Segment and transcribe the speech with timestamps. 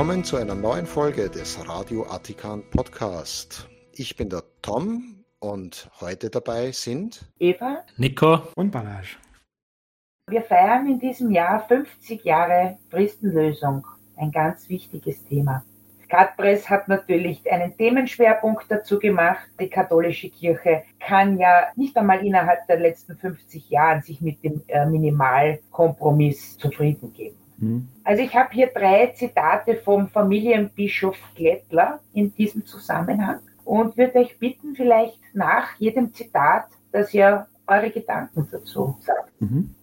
[0.00, 3.68] willkommen zu einer neuen Folge des Radio Attikan Podcast.
[3.92, 9.18] Ich bin der Tom und heute dabei sind Eva, Nico und Balazs.
[10.30, 15.62] Wir feiern in diesem Jahr 50 Jahre Fristenlösung, ein ganz wichtiges Thema.
[16.08, 19.50] Katpress hat natürlich einen Themenschwerpunkt dazu gemacht.
[19.60, 24.62] Die katholische Kirche kann ja nicht einmal innerhalb der letzten 50 Jahre sich mit dem
[24.68, 27.36] äh, Minimalkompromiss zufrieden geben.
[27.60, 27.88] Mhm.
[28.04, 34.38] Also ich habe hier drei Zitate vom Familienbischof Glättler in diesem Zusammenhang und würde euch
[34.38, 39.40] bitten, vielleicht nach jedem Zitat, dass ihr eure Gedanken dazu sagt.
[39.40, 39.74] Mhm.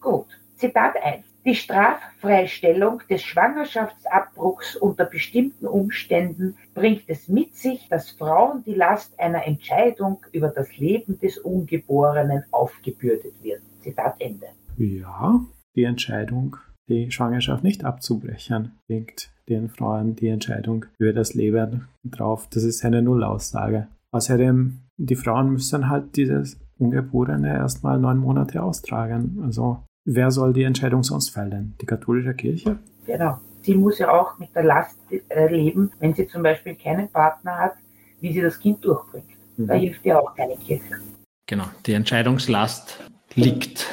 [0.00, 1.24] Gut, Zitat 1.
[1.44, 9.20] Die Straffreistellung des Schwangerschaftsabbruchs unter bestimmten Umständen bringt es mit sich, dass Frauen die Last
[9.20, 13.62] einer Entscheidung über das Leben des Ungeborenen aufgebürdet wird.
[13.80, 14.46] Zitat Ende.
[14.76, 15.38] Ja,
[15.76, 16.56] die Entscheidung,
[16.88, 22.48] die Schwangerschaft nicht abzubrechen, legt den Frauen die Entscheidung über das Leben drauf.
[22.50, 23.88] Das ist eine Nullaussage.
[24.12, 29.40] Außerdem, die Frauen müssen halt dieses Ungeborene erstmal neun Monate austragen.
[29.42, 31.74] Also Wer soll die Entscheidung sonst fällen?
[31.80, 32.78] Die katholische Kirche?
[33.06, 33.40] Genau.
[33.62, 37.58] Sie muss ja auch mit der Last äh, leben, wenn sie zum Beispiel keinen Partner
[37.58, 37.72] hat,
[38.20, 39.26] wie sie das Kind durchbringt.
[39.56, 39.66] Mhm.
[39.66, 41.00] Da hilft ja auch keine Kirche.
[41.48, 41.64] Genau.
[41.86, 43.02] Die Entscheidungslast
[43.34, 43.88] liegt,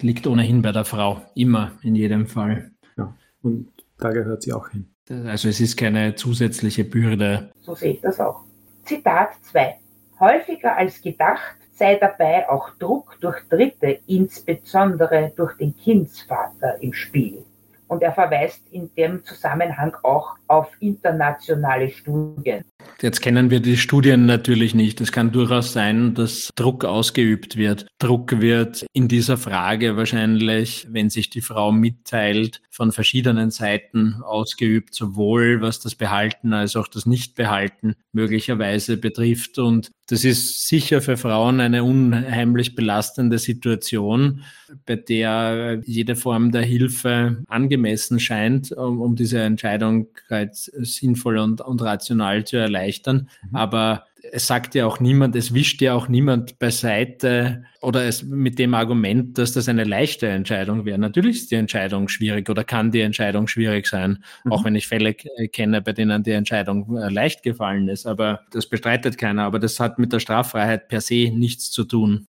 [0.00, 1.22] liegt ohnehin bei der Frau.
[1.34, 2.70] Immer, in jedem Fall.
[2.96, 3.14] Ja.
[3.42, 4.88] Und da gehört sie auch hin.
[5.08, 7.50] Also es ist keine zusätzliche Bürde.
[7.60, 8.42] So sehe ich das auch.
[8.84, 9.76] Zitat 2.
[10.18, 17.44] Häufiger als gedacht sei dabei auch Druck durch Dritte, insbesondere durch den Kindsvater im Spiel.
[17.88, 22.64] Und er verweist in dem Zusammenhang auch auf internationale Studien.
[23.00, 25.00] Jetzt kennen wir die Studien natürlich nicht.
[25.00, 27.86] Es kann durchaus sein, dass Druck ausgeübt wird.
[27.98, 34.94] Druck wird in dieser Frage wahrscheinlich, wenn sich die Frau mitteilt, von verschiedenen Seiten ausgeübt,
[34.94, 39.58] sowohl was das Behalten als auch das Nichtbehalten möglicherweise betrifft.
[39.58, 44.44] Und das ist sicher für Frauen eine unheimlich belastende Situation,
[44.84, 47.42] bei der jede Form der Hilfe
[47.76, 53.28] angemessen scheint, um, um diese Entscheidung halt sinnvoll und, und rational zu erleichtern.
[53.50, 53.56] Mhm.
[53.56, 58.58] Aber es sagt ja auch niemand, es wischt ja auch niemand beiseite oder es mit
[58.58, 60.98] dem Argument, dass das eine leichte Entscheidung wäre.
[60.98, 64.52] Natürlich ist die Entscheidung schwierig oder kann die Entscheidung schwierig sein, mhm.
[64.52, 68.06] auch wenn ich Fälle kenne, bei denen die Entscheidung äh, leicht gefallen ist.
[68.06, 69.44] Aber das bestreitet keiner.
[69.44, 72.26] Aber das hat mit der Straffreiheit per se nichts zu tun.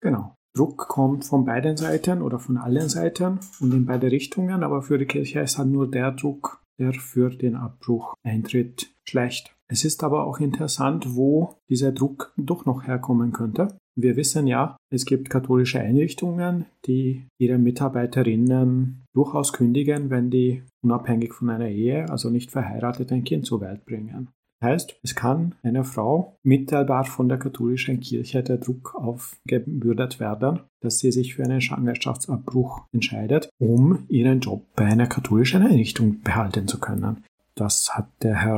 [0.00, 0.37] Genau.
[0.54, 4.98] Druck kommt von beiden Seiten oder von allen Seiten und in beide Richtungen, aber für
[4.98, 9.54] die Kirche ist halt nur der Druck, der für den Abbruch eintritt, schlecht.
[9.70, 13.76] Es ist aber auch interessant, wo dieser Druck doch noch herkommen könnte.
[13.96, 21.34] Wir wissen ja, es gibt katholische Einrichtungen, die ihre Mitarbeiterinnen durchaus kündigen, wenn die unabhängig
[21.34, 24.28] von einer Ehe, also nicht verheiratet, ein Kind zur Welt bringen.
[24.60, 30.98] Heißt, es kann einer Frau mitteilbar von der katholischen Kirche der Druck aufgebürdet werden, dass
[30.98, 36.80] sie sich für einen Schwangerschaftsabbruch entscheidet, um ihren Job bei einer katholischen Einrichtung behalten zu
[36.80, 37.24] können.
[37.54, 38.56] Das hat der Herr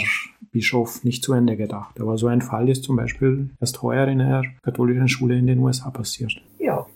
[0.53, 2.01] Bischof nicht zu Ende gedacht.
[2.01, 5.59] Aber so ein Fall ist zum Beispiel erst heuer in einer katholischen Schule in den
[5.59, 6.33] USA passiert.
[6.59, 6.87] Ja,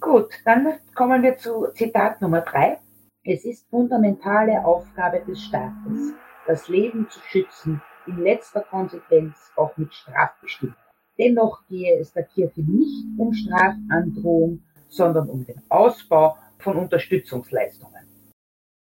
[0.00, 2.78] gut, dann kommen wir zu Zitat Nummer drei.
[3.24, 6.12] Es ist fundamentale Aufgabe des Staates,
[6.46, 10.76] das Leben zu schützen, in letzter Konsequenz auch mit Strafbestimmung.
[11.18, 18.04] Dennoch gehe es der Kirche nicht um Strafandrohung, sondern um den Ausbau von Unterstützungsleistungen.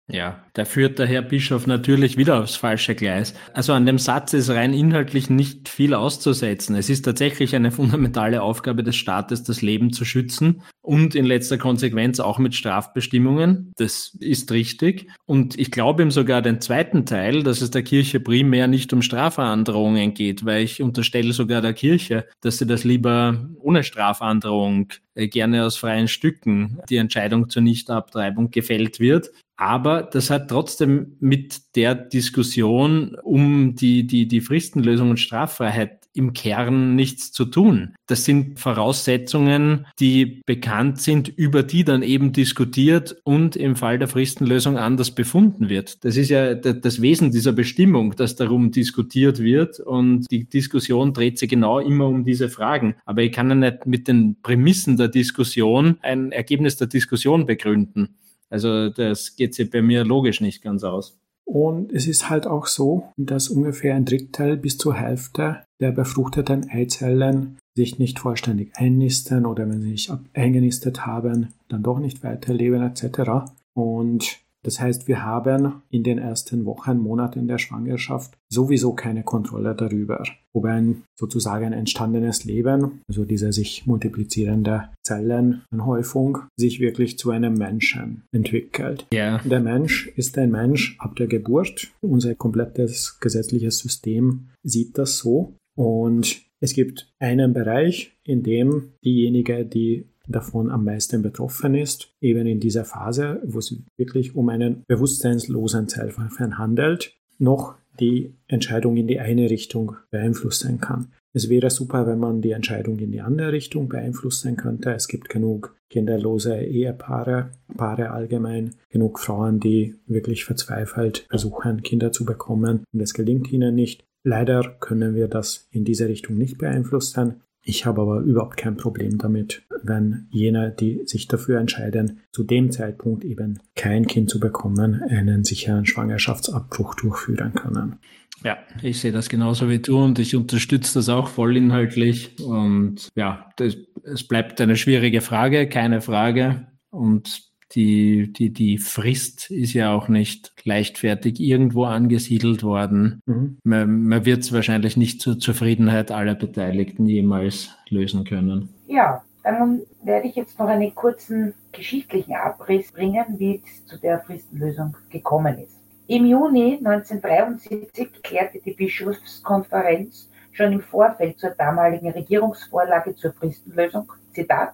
[0.07, 3.33] Ja, da führt der Herr Bischof natürlich wieder aufs falsche Gleis.
[3.53, 6.75] Also an dem Satz ist rein inhaltlich nicht viel auszusetzen.
[6.75, 11.57] Es ist tatsächlich eine fundamentale Aufgabe des Staates, das Leben zu schützen und in letzter
[11.57, 13.71] Konsequenz auch mit Strafbestimmungen.
[13.77, 15.07] Das ist richtig.
[15.25, 19.01] Und ich glaube ihm sogar den zweiten Teil, dass es der Kirche primär nicht um
[19.01, 25.27] Strafandrohungen geht, weil ich unterstelle sogar der Kirche, dass sie das lieber ohne Strafandrohung äh,
[25.27, 29.31] gerne aus freien Stücken die Entscheidung zur Nichtabtreibung gefällt wird.
[29.55, 36.33] Aber das hat trotzdem mit der Diskussion um die, die, die Fristenlösung und Straffreiheit im
[36.33, 37.95] Kern nichts zu tun.
[38.07, 44.07] Das sind Voraussetzungen, die bekannt sind, über die dann eben diskutiert und im Fall der
[44.07, 46.03] Fristenlösung anders befunden wird.
[46.03, 51.39] Das ist ja das Wesen dieser Bestimmung, dass darum diskutiert wird und die Diskussion dreht
[51.39, 52.95] sich genau immer um diese Fragen.
[53.05, 58.15] Aber ich kann ja nicht mit den Prämissen der Diskussion ein Ergebnis der Diskussion begründen.
[58.49, 61.17] Also das geht sich bei mir logisch nicht ganz aus.
[61.45, 66.69] Und es ist halt auch so, dass ungefähr ein Drittel bis zur Hälfte der befruchteten
[66.69, 72.81] Eizellen sich nicht vollständig einnisten oder wenn sie sich eingenistet haben, dann doch nicht weiterleben
[72.81, 73.51] etc.
[73.73, 79.75] Und Das heißt, wir haben in den ersten Wochen, Monaten der Schwangerschaft sowieso keine Kontrolle
[79.75, 87.55] darüber, ob ein sozusagen entstandenes Leben, also diese sich multiplizierende Zellenanhäufung, sich wirklich zu einem
[87.55, 89.05] Menschen entwickelt.
[89.11, 89.39] Ja.
[89.39, 91.91] Der Mensch ist ein Mensch ab der Geburt.
[92.01, 95.53] Unser komplettes gesetzliches System sieht das so.
[95.75, 102.47] Und es gibt einen Bereich, in dem diejenige, die davon am meisten betroffen ist, eben
[102.47, 109.07] in dieser Phase, wo es wirklich um einen bewusstseinslosen Zellverfahren handelt, noch die Entscheidung in
[109.07, 111.11] die eine Richtung beeinflussen kann.
[111.33, 114.93] Es wäre super, wenn man die Entscheidung in die andere Richtung beeinflussen könnte.
[114.93, 122.23] Es gibt genug kinderlose Ehepaare, Paare allgemein, genug Frauen, die wirklich verzweifelt versuchen, Kinder zu
[122.23, 124.05] bekommen und es gelingt ihnen nicht.
[124.23, 127.41] Leider können wir das in diese Richtung nicht beeinflussen.
[127.61, 132.71] Ich habe aber überhaupt kein Problem damit, wenn jene, die sich dafür entscheiden, zu dem
[132.71, 137.99] Zeitpunkt eben kein Kind zu bekommen, einen sicheren Schwangerschaftsabbruch durchführen können.
[138.43, 142.37] Ja, ich sehe das genauso wie du und ich unterstütze das auch vollinhaltlich.
[142.41, 146.67] Und ja, das, es bleibt eine schwierige Frage, keine Frage.
[146.89, 153.21] Und die, die, die Frist ist ja auch nicht leichtfertig irgendwo angesiedelt worden.
[153.25, 153.57] Mhm.
[153.63, 158.69] Man, man wird es wahrscheinlich nicht zur Zufriedenheit aller Beteiligten jemals lösen können.
[158.87, 164.19] Ja, dann werde ich jetzt noch einen kurzen geschichtlichen Abriss bringen, wie es zu der
[164.21, 165.79] Fristenlösung gekommen ist.
[166.07, 174.73] Im Juni 1973 klärte die Bischofskonferenz schon im Vorfeld zur damaligen Regierungsvorlage zur Fristenlösung, Zitat,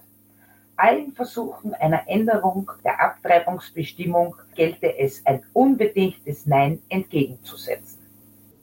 [0.79, 7.99] allen Versuchen einer Änderung der Abtreibungsbestimmung gelte es ein unbedingtes Nein entgegenzusetzen.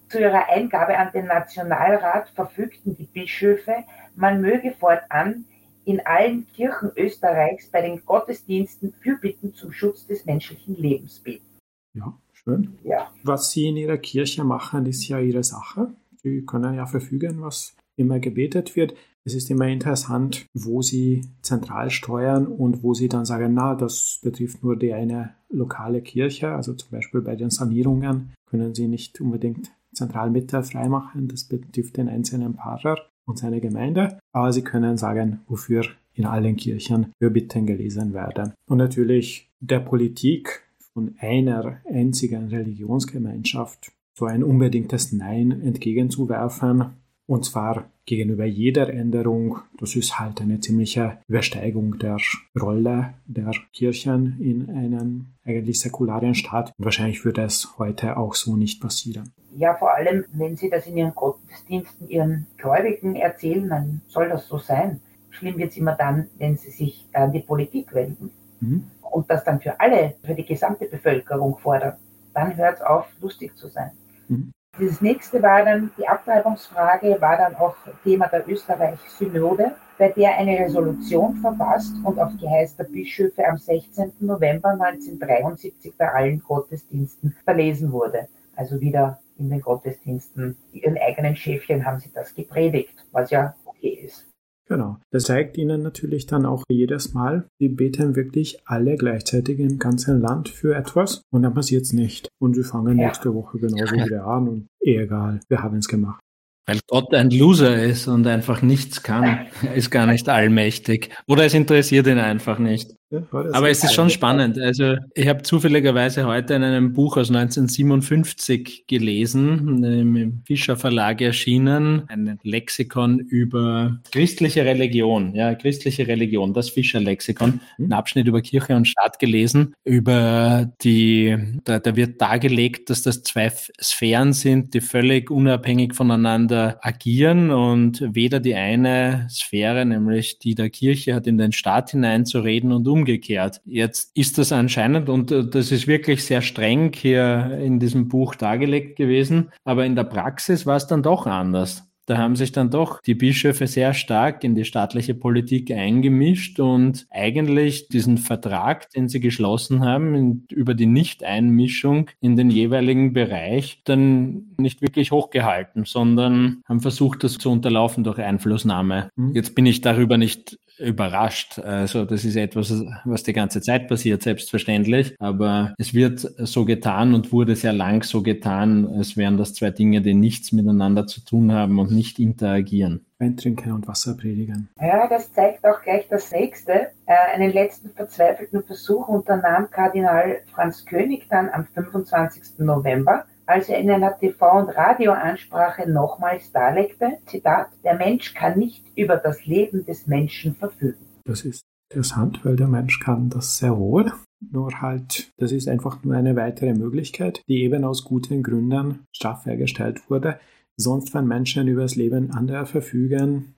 [0.09, 3.85] Zu ihrer Eingabe an den Nationalrat verfügten die Bischöfe,
[4.15, 5.45] man möge fortan
[5.85, 11.59] in allen Kirchen Österreichs bei den Gottesdiensten Fürbitten zum Schutz des menschlichen Lebens beten.
[11.95, 12.79] Ja, schön.
[12.83, 13.11] Ja.
[13.23, 15.95] Was Sie in Ihrer Kirche machen, ist ja Ihre Sache.
[16.23, 18.95] Sie können ja verfügen, was immer gebetet wird.
[19.27, 24.21] Es ist immer interessant, wo sie zentral steuern und wo sie dann sagen, na, das
[24.23, 26.53] betrifft nur die eine lokale Kirche.
[26.53, 31.27] Also zum Beispiel bei den Sanierungen können sie nicht unbedingt zentral Mittel freimachen.
[31.27, 34.17] Das betrifft den einzelnen Pfarrer und seine Gemeinde.
[34.33, 35.85] Aber sie können sagen, wofür
[36.15, 38.53] in allen Kirchen Fürbitten gelesen werden.
[38.71, 40.63] Und natürlich der Politik
[40.93, 46.93] von einer einzigen Religionsgemeinschaft so ein unbedingtes Nein entgegenzuwerfen,
[47.27, 52.19] und zwar gegenüber jeder Änderung, das ist halt eine ziemliche Übersteigung der
[52.59, 56.73] Rolle der Kirchen in einem eigentlich säkularen Staat.
[56.79, 59.33] Und wahrscheinlich würde es heute auch so nicht passieren.
[59.57, 64.47] Ja, vor allem, wenn Sie das in Ihren Gottesdiensten Ihren Gläubigen erzählen, dann soll das
[64.47, 65.01] so sein.
[65.31, 68.31] Schlimm wird es immer dann, wenn Sie sich an die Politik wenden
[68.61, 68.85] mhm.
[69.03, 71.97] und das dann für alle, für die gesamte Bevölkerung fordern.
[72.35, 73.91] Dann hört es auf, lustig zu sein.
[74.29, 74.53] Mhm.
[74.79, 80.59] Das nächste war dann, die Abtreibungsfrage war dann auch Thema der Österreich-Synode, bei der eine
[80.59, 84.13] Resolution verfasst und auf Geheiß der Bischöfe am 16.
[84.21, 88.29] November 1973 bei allen Gottesdiensten verlesen wurde.
[88.55, 94.01] Also wieder in den Gottesdiensten, ihren eigenen Schäfchen haben sie das gepredigt, was ja okay
[94.05, 94.27] ist.
[94.69, 94.99] Genau.
[95.11, 100.21] Das zeigt ihnen natürlich dann auch jedes Mal, sie beten wirklich alle gleichzeitig im ganzen
[100.21, 102.29] Land für etwas und dann passiert es nicht.
[102.41, 103.07] Und sie fangen ja.
[103.07, 106.21] nächste Woche genauso wieder an und eh egal, wir haben es gemacht.
[106.69, 109.47] Weil Gott ein Loser ist und einfach nichts kann.
[109.63, 111.11] Er ist gar nicht allmächtig.
[111.29, 112.97] Oder es interessiert ihn einfach nicht.
[113.11, 114.59] Ja, Aber es ist schon spannend.
[114.59, 122.03] Also ich habe zufälligerweise heute in einem Buch aus 1957 gelesen, im Fischer Verlag erschienen,
[122.09, 127.87] ein Lexikon über christliche Religion, ja, christliche Religion, das Fischer Lexikon, mhm.
[127.87, 133.23] ein Abschnitt über Kirche und Staat gelesen, über die, da, da wird dargelegt, dass das
[133.23, 140.57] zwei Sphären sind, die völlig unabhängig voneinander agieren und weder die eine Sphäre, nämlich die
[140.57, 143.61] der Kirche, hat in den Staat hineinzureden und umgekehrt.
[143.65, 148.35] Jetzt ist das anscheinend, und äh, das ist wirklich sehr streng hier in diesem Buch
[148.35, 151.87] dargelegt gewesen, aber in der Praxis war es dann doch anders.
[152.07, 157.07] Da haben sich dann doch die Bischöfe sehr stark in die staatliche Politik eingemischt und
[157.11, 163.83] eigentlich diesen Vertrag, den sie geschlossen haben in, über die Nichteinmischung in den jeweiligen Bereich,
[163.85, 169.11] dann nicht wirklich hochgehalten, sondern haben versucht, das zu unterlaufen durch Einflussnahme.
[169.17, 169.35] Mhm.
[169.35, 171.59] Jetzt bin ich darüber nicht überrascht.
[171.59, 172.73] Also das ist etwas,
[173.05, 175.15] was die ganze Zeit passiert, selbstverständlich.
[175.19, 179.71] Aber es wird so getan und wurde sehr lang so getan, als wären das zwei
[179.71, 183.07] Dinge, die nichts miteinander zu tun haben und nicht interagieren.
[183.19, 184.69] Wein trinken und Wasser predigen.
[184.79, 186.89] Ja, das zeigt auch gleich das nächste.
[187.07, 192.59] Äh, einen letzten verzweifelten Versuch unternahm Kardinal Franz König dann am 25.
[192.59, 198.85] November als er in einer TV- und Radioansprache nochmals darlegte, Zitat, der Mensch kann nicht
[198.97, 201.07] über das Leben des Menschen verfügen.
[201.25, 204.13] Das ist interessant, weil der Mensch kann das sehr wohl.
[204.41, 209.57] Nur halt, das ist einfach nur eine weitere Möglichkeit, die eben aus guten Gründen straffrei
[209.57, 210.39] gestellt wurde.
[210.77, 213.55] Sonst, wenn Menschen über das Leben anderer verfügen,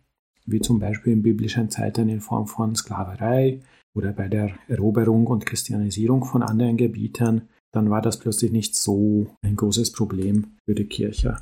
[0.47, 3.61] wie zum Beispiel in biblischen Zeiten in Form von Sklaverei
[3.95, 9.27] oder bei der Eroberung und Christianisierung von anderen Gebieten, dann war das plötzlich nicht so
[9.43, 11.37] ein großes Problem für die Kirche.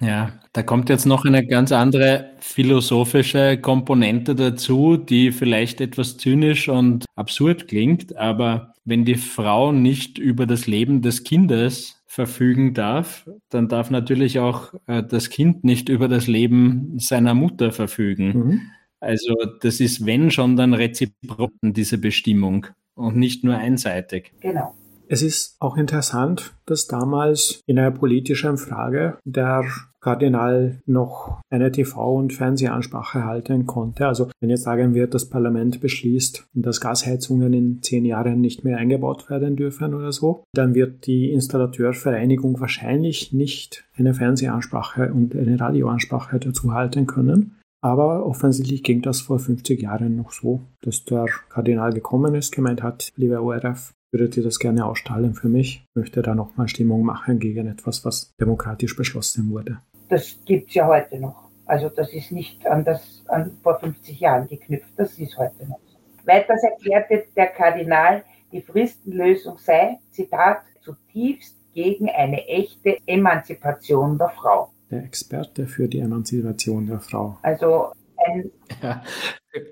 [0.00, 6.68] Ja, da kommt jetzt noch eine ganz andere philosophische Komponente dazu, die vielleicht etwas zynisch
[6.68, 13.28] und absurd klingt, aber wenn die Frau nicht über das Leben des Kindes verfügen darf,
[13.50, 18.26] dann darf natürlich auch äh, das Kind nicht über das Leben seiner Mutter verfügen.
[18.26, 18.60] Mhm.
[19.00, 24.32] Also das ist, wenn schon, dann reziprok diese Bestimmung und nicht nur einseitig.
[24.40, 24.74] Genau.
[25.10, 29.64] Es ist auch interessant, dass damals in einer politischen Frage der
[30.00, 34.06] Kardinal noch eine TV- und Fernsehansprache halten konnte.
[34.06, 38.76] Also wenn jetzt sagen wir, das Parlament beschließt, dass Gasheizungen in zehn Jahren nicht mehr
[38.76, 45.58] eingebaut werden dürfen oder so, dann wird die Installateurvereinigung wahrscheinlich nicht eine Fernsehansprache und eine
[45.58, 47.54] Radioansprache dazu halten können.
[47.80, 52.82] Aber offensichtlich ging das vor 50 Jahren noch so, dass der Kardinal gekommen ist, gemeint
[52.82, 55.84] hat, lieber ORF, würdet ihr das gerne ausstrahlen für mich?
[55.88, 59.80] Ich möchte da nochmal Stimmung machen gegen etwas, was demokratisch beschlossen wurde.
[60.08, 61.48] Das gibt es ja heute noch.
[61.66, 65.80] Also das ist nicht an das an vor 50 Jahren geknüpft, das ist heute noch.
[66.24, 74.72] Weiters erklärte der Kardinal, die Fristenlösung sei, Zitat, zutiefst gegen eine echte Emanzipation der Frau.
[74.90, 77.38] Der Experte für die Emanzipation der Frau.
[77.42, 78.50] Also ein,
[78.82, 79.02] ja.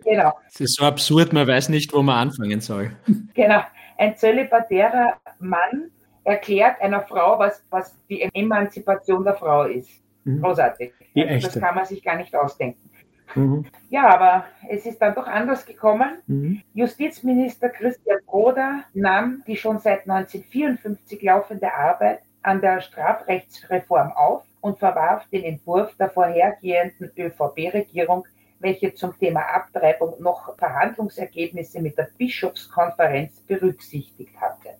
[0.04, 0.32] genau.
[0.52, 2.92] Es ist so absurd, man weiß nicht, wo man anfangen soll.
[3.34, 3.62] Genau
[3.98, 5.90] ein zölibatärer Mann
[6.24, 9.90] erklärt einer Frau, was, was die Emanzipation der Frau ist.
[10.24, 10.42] Mhm.
[10.42, 10.92] Großartig.
[11.14, 12.90] Also das kann man sich gar nicht ausdenken.
[13.34, 13.66] Mhm.
[13.90, 16.18] Ja, aber es ist dann doch anders gekommen.
[16.26, 16.62] Mhm.
[16.74, 24.78] Justizminister Christian Broder nahm die schon seit 1954 laufende Arbeit an der Strafrechtsreform auf und
[24.78, 28.26] verwarf den Entwurf der vorhergehenden ÖVP-Regierung
[28.60, 34.70] welche zum Thema Abtreibung noch Verhandlungsergebnisse mit der Bischofskonferenz berücksichtigt hatte.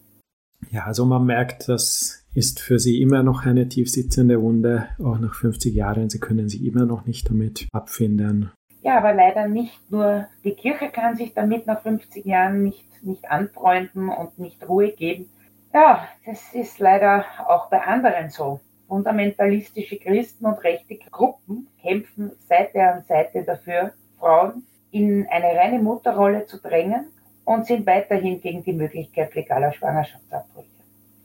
[0.70, 5.34] Ja, also man merkt, das ist für sie immer noch eine tiefsitzende Wunde, auch nach
[5.34, 6.10] 50 Jahren.
[6.10, 8.50] Sie können sich immer noch nicht damit abfinden.
[8.82, 13.30] Ja, aber leider nicht nur die Kirche kann sich damit nach 50 Jahren nicht, nicht
[13.30, 15.28] anfreunden und nicht Ruhe geben.
[15.74, 18.60] Ja, das ist leider auch bei anderen so.
[18.88, 26.46] Fundamentalistische Christen und rechte Gruppen kämpfen Seite an Seite dafür, Frauen in eine reine Mutterrolle
[26.46, 27.06] zu drängen
[27.44, 30.68] und sind weiterhin gegen die Möglichkeit legaler Schwangerschaftsabbrüche.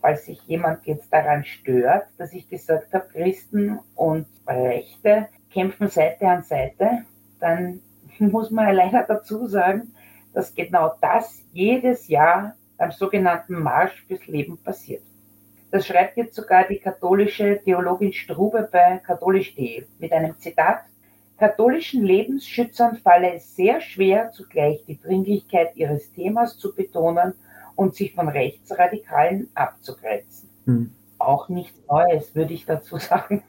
[0.01, 6.27] Falls sich jemand jetzt daran stört, dass ich gesagt habe, Christen und Rechte kämpfen Seite
[6.27, 7.05] an Seite,
[7.39, 7.81] dann
[8.19, 9.93] muss man leider dazu sagen,
[10.33, 15.03] dass genau das jedes Jahr beim sogenannten Marsch fürs Leben passiert.
[15.71, 20.83] Das schreibt jetzt sogar die katholische Theologin Strube bei katholisch.de mit einem Zitat.
[21.37, 27.33] Katholischen Lebensschützern falle es sehr schwer, zugleich die Dringlichkeit ihres Themas zu betonen
[27.75, 30.49] und sich von Rechtsradikalen abzugrenzen.
[30.65, 30.91] Hm.
[31.17, 33.41] Auch nichts Neues, würde ich dazu sagen.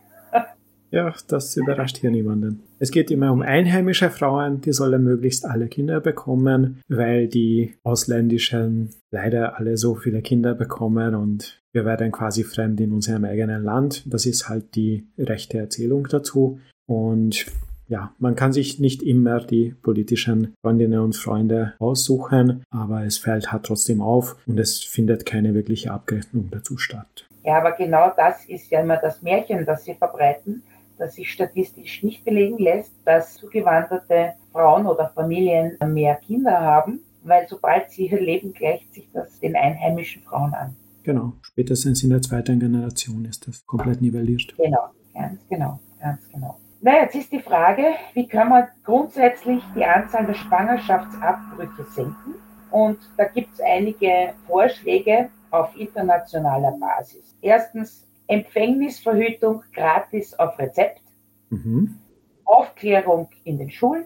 [0.93, 2.63] Ja, das überrascht hier niemanden.
[2.79, 8.91] Es geht immer um einheimische Frauen, die sollen möglichst alle Kinder bekommen, weil die ausländischen
[9.11, 14.05] leider alle so viele Kinder bekommen und wir werden quasi fremd in unserem eigenen Land.
[14.13, 16.61] Das ist halt die rechte Erzählung dazu.
[16.87, 17.47] Und
[17.89, 23.51] ja, man kann sich nicht immer die politischen Freundinnen und Freunde aussuchen, aber es fällt
[23.51, 27.27] halt trotzdem auf und es findet keine wirkliche Abgrenzung dazu statt.
[27.45, 30.63] Ja, aber genau das ist ja immer das Märchen, das sie verbreiten,
[31.03, 37.49] dass sich statistisch nicht belegen lässt, dass zugewanderte Frauen oder Familien mehr Kinder haben, weil
[37.49, 40.77] sobald sie hier leben, gleicht sich das den einheimischen Frauen an.
[41.03, 44.55] Genau, spätestens in der zweiten Generation ist das komplett nivelliert.
[44.57, 46.57] Genau, ganz genau, ganz genau.
[46.81, 47.83] Na, jetzt ist die Frage,
[48.15, 52.35] wie kann man grundsätzlich die Anzahl der Schwangerschaftsabbrüche senken?
[52.71, 57.35] Und da gibt es einige Vorschläge auf internationaler Basis.
[57.41, 61.03] Erstens Empfängnisverhütung gratis auf Rezept,
[61.51, 61.97] mhm.
[62.45, 64.05] Aufklärung in den Schulen,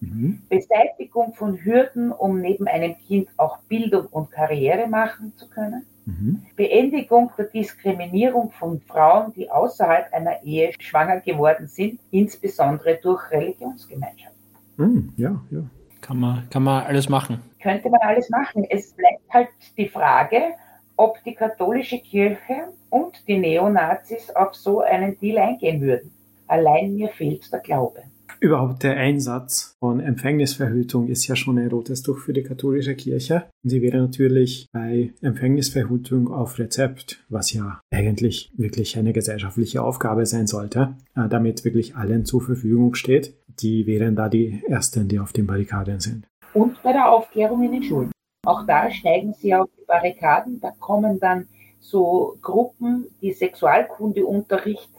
[0.00, 0.42] Mhm.
[0.48, 5.86] Beseitigung von Hürden, um neben einem Kind auch Bildung und Karriere machen zu können.
[6.06, 6.42] Mhm.
[6.56, 14.38] Beendigung der Diskriminierung von Frauen, die außerhalb einer Ehe schwanger geworden sind, insbesondere durch Religionsgemeinschaften.
[14.76, 15.60] Mhm, ja, ja.
[16.00, 17.42] Kann man, kann man alles machen.
[17.60, 18.64] Könnte man alles machen.
[18.70, 20.54] Es bleibt halt die Frage,
[20.98, 26.12] ob die katholische Kirche und die Neonazis auf so einen Deal eingehen würden.
[26.46, 28.02] Allein mir fehlt der Glaube.
[28.40, 33.46] Überhaupt der Einsatz von Empfängnisverhütung ist ja schon ein rotes Tuch für die katholische Kirche.
[33.64, 40.24] Und sie wäre natürlich bei Empfängnisverhütung auf Rezept, was ja eigentlich wirklich eine gesellschaftliche Aufgabe
[40.24, 43.34] sein sollte, äh, damit wirklich allen zur Verfügung steht.
[43.60, 46.26] Die wären da die Ersten, die auf den Barrikaden sind.
[46.54, 48.12] Und bei der Aufklärung in den Schulen.
[48.44, 50.60] Auch da steigen sie auf die Barrikaden.
[50.60, 51.48] Da kommen dann
[51.80, 54.90] so Gruppen, die Sexualkundeunterricht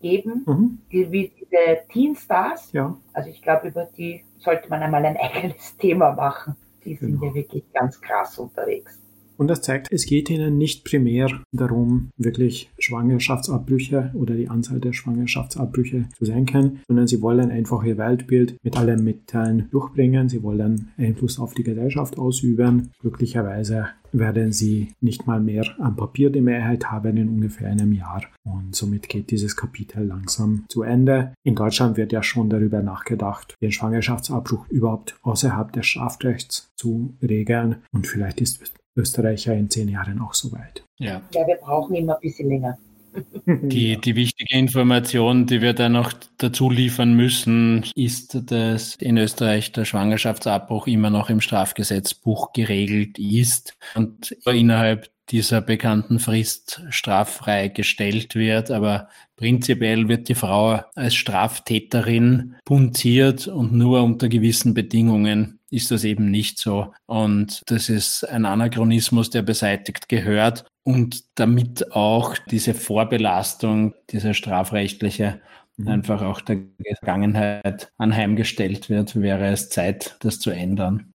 [0.00, 0.78] geben, mhm.
[0.92, 2.72] die, wie diese Teen Stars.
[2.72, 2.96] Ja.
[3.12, 6.56] Also ich glaube, über die sollte man einmal ein eigenes Thema machen.
[6.84, 7.26] Die sind genau.
[7.26, 9.00] ja wirklich ganz krass unterwegs.
[9.36, 14.92] Und das zeigt, es geht ihnen nicht primär darum, wirklich Schwangerschaftsabbrüche oder die Anzahl der
[14.92, 20.28] Schwangerschaftsabbrüche zu senken, sondern sie wollen einfach ihr Weltbild mit allen Mitteln durchbringen.
[20.28, 22.92] Sie wollen Einfluss auf die Gesellschaft ausüben.
[23.00, 28.22] Glücklicherweise werden sie nicht mal mehr am Papier die Mehrheit haben in ungefähr einem Jahr.
[28.44, 31.34] Und somit geht dieses Kapitel langsam zu Ende.
[31.42, 37.76] In Deutschland wird ja schon darüber nachgedacht, den Schwangerschaftsabbruch überhaupt außerhalb des Strafrechts zu regeln.
[37.92, 38.60] Und vielleicht ist
[38.96, 40.84] Österreicher in zehn Jahren auch so weit.
[40.98, 41.22] Ja.
[41.32, 42.78] ja, wir brauchen immer ein bisschen länger.
[43.46, 49.70] Die, die wichtige Information, die wir da noch dazu liefern müssen, ist, dass in Österreich
[49.70, 58.34] der Schwangerschaftsabbruch immer noch im Strafgesetzbuch geregelt ist und innerhalb dieser bekannten Frist straffrei gestellt
[58.34, 58.70] wird.
[58.70, 66.04] Aber prinzipiell wird die Frau als Straftäterin punziert und nur unter gewissen Bedingungen ist das
[66.04, 66.92] eben nicht so.
[67.06, 70.64] Und das ist ein Anachronismus, der beseitigt gehört.
[70.84, 75.40] Und damit auch diese Vorbelastung, diese strafrechtliche,
[75.76, 75.88] mhm.
[75.88, 76.62] einfach auch der
[76.98, 81.12] Vergangenheit anheimgestellt wird, wäre es Zeit, das zu ändern.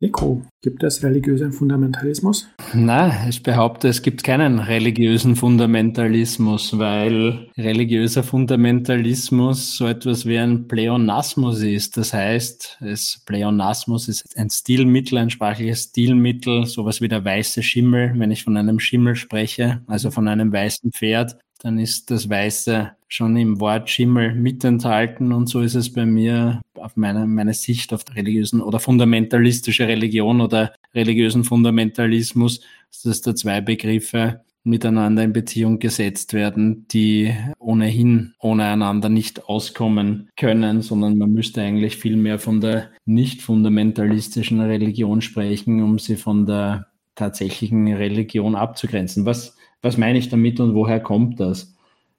[0.00, 2.48] Nico, gibt es religiösen Fundamentalismus?
[2.72, 10.68] Na, ich behaupte, es gibt keinen religiösen Fundamentalismus, weil religiöser Fundamentalismus so etwas wie ein
[10.68, 11.96] Pleonasmus ist.
[11.96, 18.12] Das heißt, es, Pleonasmus ist ein Stilmittel, ein sprachliches Stilmittel, sowas wie der weiße Schimmel,
[18.18, 22.92] wenn ich von einem Schimmel spreche, also von einem weißen Pferd dann ist das Weiße
[23.08, 27.54] schon im Wort Schimmel mit enthalten und so ist es bei mir auf meine, meine
[27.54, 32.60] Sicht auf religiösen oder fundamentalistische Religion oder religiösen Fundamentalismus,
[33.02, 40.28] dass da zwei Begriffe miteinander in Beziehung gesetzt werden, die ohnehin ohne einander nicht auskommen
[40.36, 46.16] können, sondern man müsste eigentlich viel mehr von der nicht fundamentalistischen Religion sprechen, um sie
[46.16, 49.24] von der tatsächlichen Religion abzugrenzen.
[49.24, 51.74] Was was meine ich damit und woher kommt das?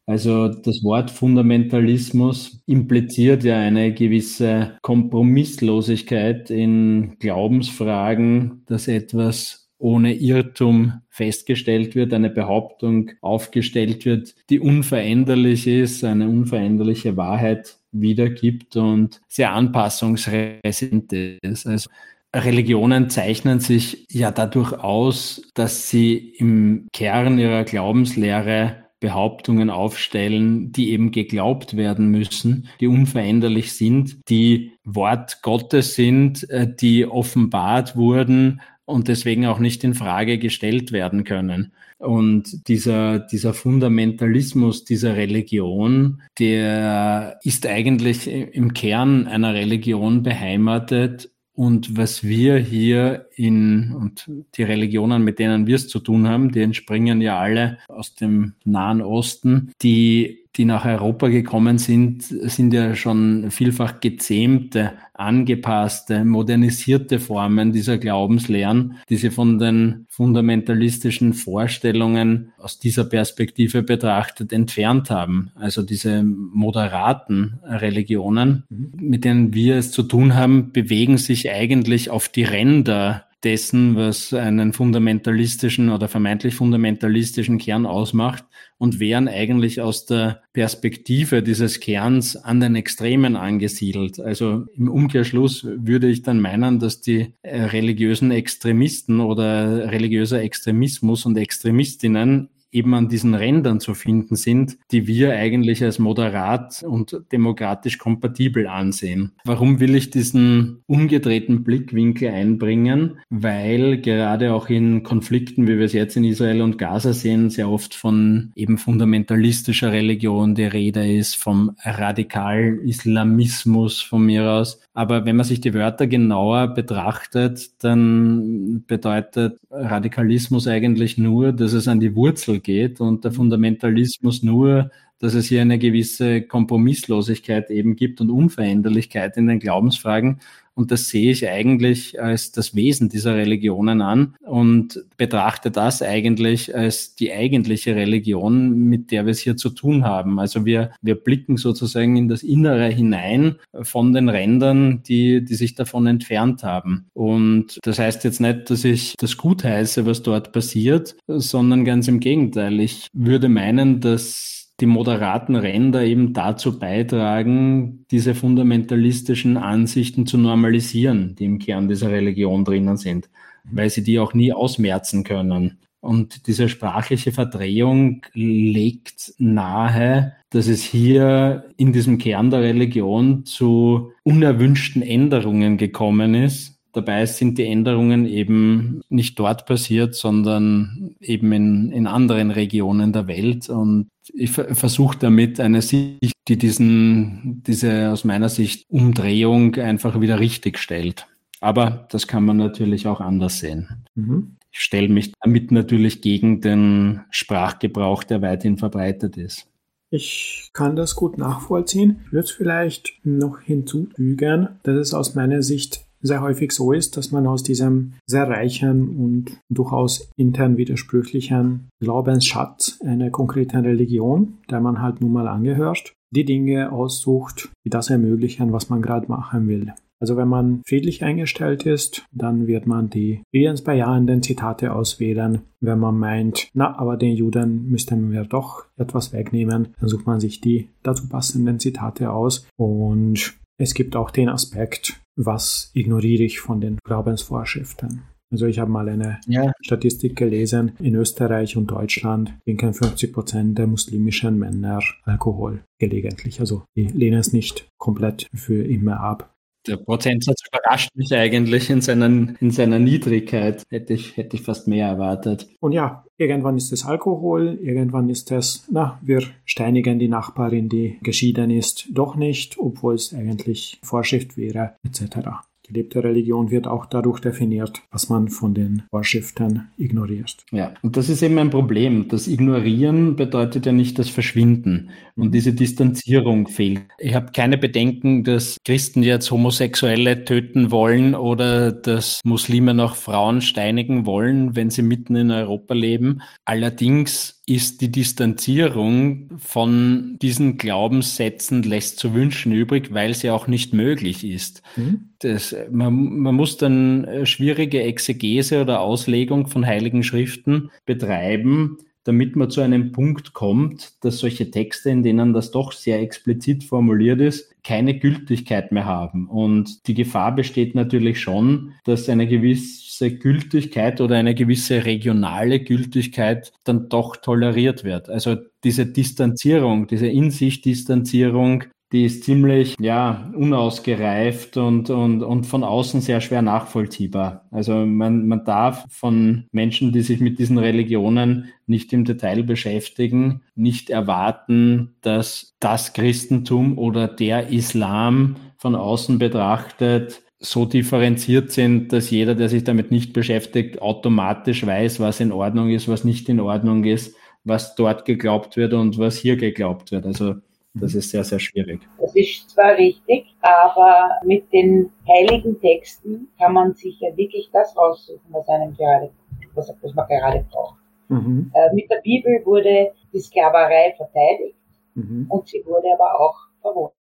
[0.05, 11.01] Also das Wort Fundamentalismus impliziert ja eine gewisse Kompromisslosigkeit in Glaubensfragen, dass etwas ohne Irrtum
[11.09, 19.51] festgestellt wird, eine Behauptung aufgestellt wird, die unveränderlich ist, eine unveränderliche Wahrheit wiedergibt und sehr
[19.53, 21.67] anpassungsresistent ist.
[21.67, 21.89] Also
[22.35, 30.91] Religionen zeichnen sich ja dadurch aus, dass sie im Kern ihrer Glaubenslehre Behauptungen aufstellen, die
[30.91, 38.61] eben geglaubt werden müssen, die unveränderlich sind, die Wort Gottes sind, äh, die offenbart wurden
[38.85, 41.73] und deswegen auch nicht in Frage gestellt werden können.
[41.97, 51.97] Und dieser, dieser Fundamentalismus dieser Religion, der ist eigentlich im Kern einer Religion beheimatet und
[51.97, 56.61] was wir hier in, und die Religionen, mit denen wir es zu tun haben, die
[56.61, 62.93] entspringen ja alle aus dem Nahen Osten, die die nach Europa gekommen sind, sind ja
[62.93, 72.77] schon vielfach gezähmte, angepasste, modernisierte Formen dieser Glaubenslehren, die sie von den fundamentalistischen Vorstellungen aus
[72.77, 75.51] dieser Perspektive betrachtet entfernt haben.
[75.55, 78.91] Also diese moderaten Religionen, mhm.
[78.99, 84.33] mit denen wir es zu tun haben, bewegen sich eigentlich auf die Ränder dessen, was
[84.33, 88.43] einen fundamentalistischen oder vermeintlich fundamentalistischen Kern ausmacht
[88.77, 94.19] und wären eigentlich aus der Perspektive dieses Kerns an den Extremen angesiedelt.
[94.19, 101.25] Also im Umkehrschluss würde ich dann meinen, dass die äh, religiösen Extremisten oder religiöser Extremismus
[101.25, 107.21] und Extremistinnen eben an diesen Rändern zu finden sind, die wir eigentlich als moderat und
[107.31, 109.31] demokratisch kompatibel ansehen.
[109.43, 113.19] Warum will ich diesen umgedrehten Blickwinkel einbringen?
[113.29, 117.69] Weil gerade auch in Konflikten, wie wir es jetzt in Israel und Gaza sehen, sehr
[117.69, 124.81] oft von eben fundamentalistischer Religion die Rede ist, vom Radikal-Islamismus von mir aus.
[124.93, 131.87] Aber wenn man sich die Wörter genauer betrachtet, dann bedeutet Radikalismus eigentlich nur, dass es
[131.87, 137.95] an die Wurzel geht und der Fundamentalismus nur, dass es hier eine gewisse Kompromisslosigkeit eben
[137.95, 140.39] gibt und Unveränderlichkeit in den Glaubensfragen.
[140.79, 146.73] Und das sehe ich eigentlich als das Wesen dieser Religionen an und betrachte das eigentlich
[146.73, 150.39] als die eigentliche Religion, mit der wir es hier zu tun haben.
[150.39, 155.75] Also wir, wir blicken sozusagen in das Innere hinein von den Rändern, die, die sich
[155.75, 157.07] davon entfernt haben.
[157.13, 162.07] Und das heißt jetzt nicht, dass ich das gut heiße, was dort passiert, sondern ganz
[162.07, 162.79] im Gegenteil.
[162.79, 171.35] Ich würde meinen, dass die moderaten Ränder eben dazu beitragen, diese fundamentalistischen Ansichten zu normalisieren,
[171.35, 173.29] die im Kern dieser Religion drinnen sind,
[173.63, 175.79] weil sie die auch nie ausmerzen können.
[176.01, 184.13] Und diese sprachliche Verdrehung legt nahe, dass es hier in diesem Kern der Religion zu
[184.23, 191.91] unerwünschten Änderungen gekommen ist, Dabei sind die Änderungen eben nicht dort passiert, sondern eben in,
[191.91, 193.69] in anderen Regionen der Welt.
[193.69, 200.39] Und ich versuche damit eine Sicht, die diesen, diese aus meiner Sicht Umdrehung einfach wieder
[200.39, 201.27] richtig stellt.
[201.61, 204.05] Aber das kann man natürlich auch anders sehen.
[204.15, 204.55] Mhm.
[204.71, 209.67] Ich stelle mich damit natürlich gegen den Sprachgebrauch, der weithin verbreitet ist.
[210.11, 212.21] Ich kann das gut nachvollziehen.
[212.25, 217.31] Ich würde vielleicht noch hinzufügen, dass es aus meiner Sicht sehr häufig so ist, dass
[217.31, 225.01] man aus diesem sehr reichen und durchaus intern widersprüchlichen Glaubensschatz einer konkreten Religion, der man
[225.01, 229.93] halt nun mal angehört, die Dinge aussucht, die das ermöglichen, was man gerade machen will.
[230.21, 235.61] Also wenn man friedlich eingestellt ist, dann wird man die friedensbejahenden Zitate auswählen.
[235.79, 240.41] Wenn man meint, na, aber den Juden müssten wir doch etwas wegnehmen, dann sucht man
[240.41, 242.67] sich die dazu passenden Zitate aus.
[242.77, 248.23] Und es gibt auch den Aspekt, was ignoriere ich von den Glaubensvorschriften.
[248.51, 249.71] Also ich habe mal eine ja.
[249.81, 256.59] Statistik gelesen, in Österreich und Deutschland trinken 50 Prozent der muslimischen Männer Alkohol gelegentlich.
[256.59, 259.53] Also die lehnen es nicht komplett für immer ab.
[259.89, 263.83] Der Prozentsatz überrascht mich eigentlich in, seinen, in seiner Niedrigkeit.
[263.89, 265.67] Hätte ich, hätte ich fast mehr erwartet.
[265.79, 271.17] Und ja, irgendwann ist es Alkohol, irgendwann ist es, na, wir steinigen die Nachbarin, die
[271.23, 275.49] geschieden ist, doch nicht, obwohl es eigentlich Vorschrift wäre, etc.
[275.89, 280.57] Gelebte Religion wird auch dadurch definiert, was man von den Vorschriften ignoriert.
[280.71, 282.27] Ja, und das ist eben ein Problem.
[282.27, 285.09] Das Ignorieren bedeutet ja nicht das Verschwinden.
[285.35, 285.51] Und mhm.
[285.51, 287.01] diese Distanzierung fehlt.
[287.17, 293.61] Ich habe keine Bedenken, dass Christen jetzt Homosexuelle töten wollen oder dass Muslime noch Frauen
[293.61, 296.41] steinigen wollen, wenn sie mitten in Europa leben.
[296.65, 303.93] Allerdings ist die Distanzierung von diesen Glaubenssätzen lässt zu wünschen übrig, weil sie auch nicht
[303.93, 304.81] möglich ist.
[304.95, 305.29] Mhm.
[305.39, 312.55] Das, man, man muss dann äh, schwierige Exegese oder Auslegung von heiligen Schriften betreiben, damit
[312.55, 317.39] man zu einem Punkt kommt, dass solche Texte, in denen das doch sehr explizit formuliert
[317.39, 319.47] ist, keine Gültigkeit mehr haben.
[319.47, 326.71] Und die Gefahr besteht natürlich schon, dass eine gewisse Gültigkeit oder eine gewisse regionale Gültigkeit
[326.83, 328.29] dann doch toleriert wird.
[328.29, 335.65] Also diese Distanzierung, diese in sich Distanzierung die ist ziemlich ja unausgereift und, und, und
[335.65, 337.67] von außen sehr schwer nachvollziehbar.
[337.71, 343.61] Also man, man darf von Menschen, die sich mit diesen Religionen nicht im Detail beschäftigen,
[343.75, 352.29] nicht erwarten, dass das Christentum oder der Islam von außen betrachtet so differenziert sind, dass
[352.29, 356.59] jeder, der sich damit nicht beschäftigt, automatisch weiß, was in Ordnung ist, was nicht in
[356.59, 360.25] Ordnung ist, was dort geglaubt wird und was hier geglaubt wird.
[360.25, 360.55] Also
[360.95, 362.01] das ist sehr, sehr schwierig.
[362.19, 367.95] Das ist zwar richtig, aber mit den heiligen Texten kann man sich ja wirklich das
[367.95, 369.31] raussuchen, was einem gerade,
[369.75, 370.97] was, was man gerade braucht.
[371.29, 371.71] Mhm.
[371.73, 374.75] Äh, mit der Bibel wurde die Sklaverei verteidigt
[375.13, 375.45] mhm.
[375.49, 377.15] und sie wurde aber auch verboten.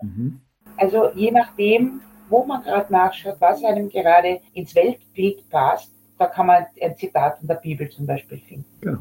[0.00, 0.40] Mhm.
[0.76, 6.46] Also je nachdem, wo man gerade nachschaut, was einem gerade ins Weltbild passt, da kann
[6.46, 8.66] man ein Zitat in der Bibel zum Beispiel finden.
[8.80, 9.00] Genau.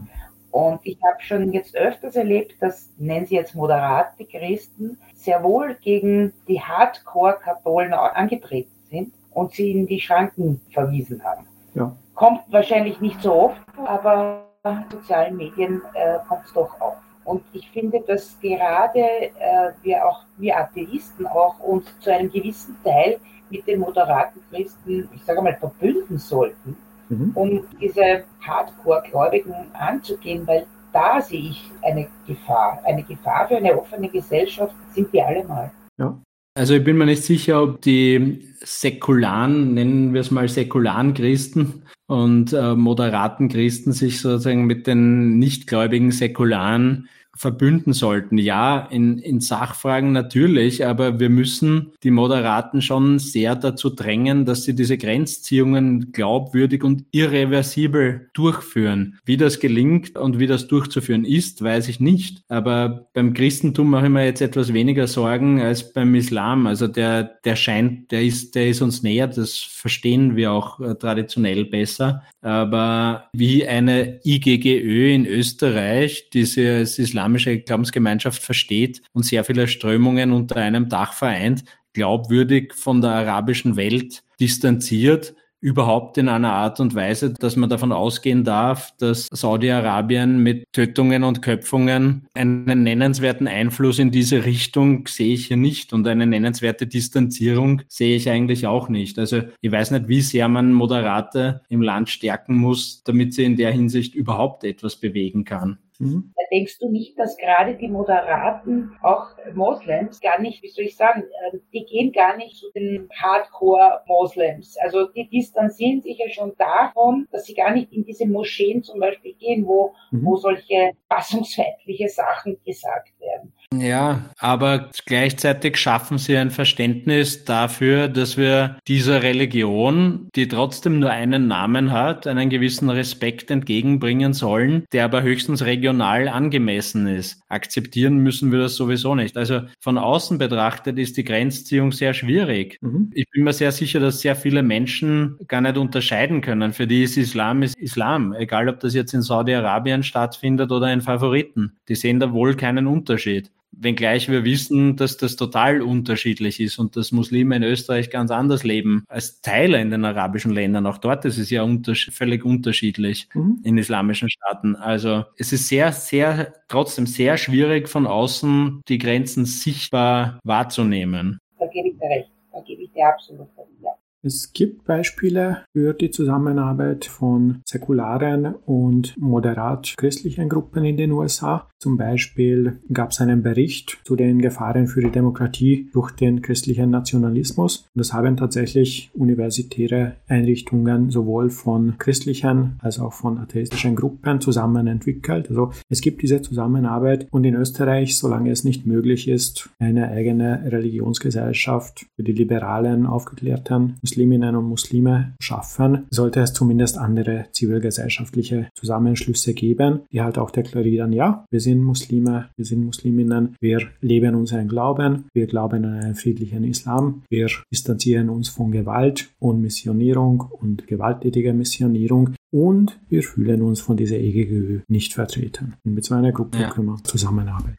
[0.51, 5.75] Und ich habe schon jetzt öfters erlebt, dass, nennen Sie jetzt moderate Christen, sehr wohl
[5.75, 11.45] gegen die Hardcore-Katholen angetreten sind und sie in die Schranken verwiesen haben.
[11.75, 11.95] Ja.
[12.15, 14.45] Kommt wahrscheinlich nicht so oft, aber
[14.91, 16.97] sozialen Medien äh, kommt es doch auf.
[17.23, 22.75] Und ich finde, dass gerade äh, wir auch, wir Atheisten auch uns zu einem gewissen
[22.83, 26.77] Teil mit den moderaten Christen, ich sage mal, verbünden sollten,
[27.09, 27.31] mhm.
[27.35, 32.81] um diese Hardcore-Gläubigen anzugehen, weil da sehe ich eine Gefahr.
[32.83, 35.71] Eine Gefahr für eine offene Gesellschaft sind wir alle mal.
[35.97, 36.19] Ja.
[36.55, 41.83] Also ich bin mir nicht sicher, ob die säkularen, nennen wir es mal säkularen Christen
[42.09, 47.07] und äh, moderaten Christen sich sozusagen mit den nichtgläubigen säkularen
[47.39, 48.37] verbünden sollten.
[48.37, 54.65] Ja, in, in Sachfragen natürlich, aber wir müssen die Moderaten schon sehr dazu drängen, dass
[54.65, 59.19] sie diese Grenzziehungen glaubwürdig und irreversibel durchführen.
[59.23, 62.43] Wie das gelingt und wie das durchzuführen ist, weiß ich nicht.
[62.49, 66.67] Aber beim Christentum mache ich mir jetzt etwas weniger Sorgen als beim Islam.
[66.67, 70.95] Also der, der scheint, der ist, der ist uns näher, das verstehen wir auch äh,
[70.95, 72.21] traditionell besser.
[72.41, 76.97] Aber wie eine IGGÖ in Österreich dieses
[77.29, 81.63] islamische Glaubensgemeinschaft versteht und sehr viele Strömungen unter einem Dach vereint,
[81.93, 87.91] glaubwürdig von der arabischen Welt distanziert, überhaupt in einer Art und Weise, dass man davon
[87.91, 95.33] ausgehen darf, dass Saudi-Arabien mit Tötungen und Köpfungen einen nennenswerten Einfluss in diese Richtung sehe
[95.33, 99.19] ich hier nicht und eine nennenswerte Distanzierung sehe ich eigentlich auch nicht.
[99.19, 103.57] Also ich weiß nicht, wie sehr man Moderate im Land stärken muss, damit sie in
[103.57, 105.77] der Hinsicht überhaupt etwas bewegen kann.
[105.99, 106.33] Mhm.
[106.51, 111.23] Denkst du nicht, dass gerade die Moderaten, auch Moslems, gar nicht, wie soll ich sagen,
[111.51, 114.77] ähm, die gehen gar nicht zu den Hardcore-Moslems.
[114.81, 118.99] Also die distanzieren sich ja schon davon, dass sie gar nicht in diese Moscheen zum
[118.99, 120.25] Beispiel gehen, wo, mhm.
[120.25, 123.53] wo solche fassungsfeindliche Sachen gesagt werden.
[123.71, 131.11] Ja, aber gleichzeitig schaffen sie ein Verständnis dafür, dass wir dieser Religion, die trotzdem nur
[131.11, 137.43] einen Namen hat, einen gewissen Respekt entgegenbringen sollen, der aber höchstens regional angemessen ist.
[137.47, 139.37] Akzeptieren müssen wir das sowieso nicht.
[139.37, 142.79] Also von außen betrachtet ist die Grenzziehung sehr schwierig.
[142.81, 143.11] Mhm.
[143.13, 146.73] Ich bin mir sehr sicher, dass sehr viele Menschen gar nicht unterscheiden können.
[146.73, 151.01] Für die ist Islam ist Islam, egal ob das jetzt in Saudi-Arabien stattfindet oder in
[151.01, 151.77] Favoriten.
[151.87, 153.51] Die sehen da wohl keinen Unterschied.
[153.81, 158.63] Wenngleich wir wissen, dass das total unterschiedlich ist und dass Muslime in Österreich ganz anders
[158.63, 160.85] leben als Teile in den arabischen Ländern.
[160.85, 163.59] Auch dort ist es ja unters völlig unterschiedlich mhm.
[163.63, 164.75] in islamischen Staaten.
[164.75, 171.39] Also es ist sehr, sehr, trotzdem sehr schwierig von außen die Grenzen sichtbar wahrzunehmen.
[171.57, 172.31] Da gebe ich dir recht.
[172.51, 173.69] Da gebe ich dir absolut recht.
[173.81, 173.91] Ja.
[174.21, 181.69] Es gibt Beispiele für die Zusammenarbeit von säkularen und moderat christlichen Gruppen in den USA.
[181.79, 186.89] Zum Beispiel gab es einen Bericht zu den Gefahren für die Demokratie durch den christlichen
[186.89, 187.87] Nationalismus.
[187.95, 195.47] Das haben tatsächlich universitäre Einrichtungen sowohl von christlichen als auch von atheistischen Gruppen zusammen entwickelt.
[195.49, 200.69] Also es gibt diese Zusammenarbeit und in Österreich, solange es nicht möglich ist, eine eigene
[200.69, 209.53] Religionsgesellschaft für die liberalen, aufgeklärten Musliminnen und Muslime schaffen, sollte es zumindest andere zivilgesellschaftliche Zusammenschlüsse
[209.53, 214.67] geben, die halt auch deklarieren, ja, wir sind Muslime, wir sind Musliminnen, wir leben unseren
[214.67, 220.87] Glauben, wir glauben an einen friedlichen Islam, wir distanzieren uns von Gewalt und Missionierung und
[220.87, 225.75] gewalttätiger Missionierung und wir fühlen uns von dieser EGGÖ nicht vertreten.
[225.85, 226.71] Und mit so einer Gruppe ja.
[226.71, 227.77] können wir zusammenarbeiten.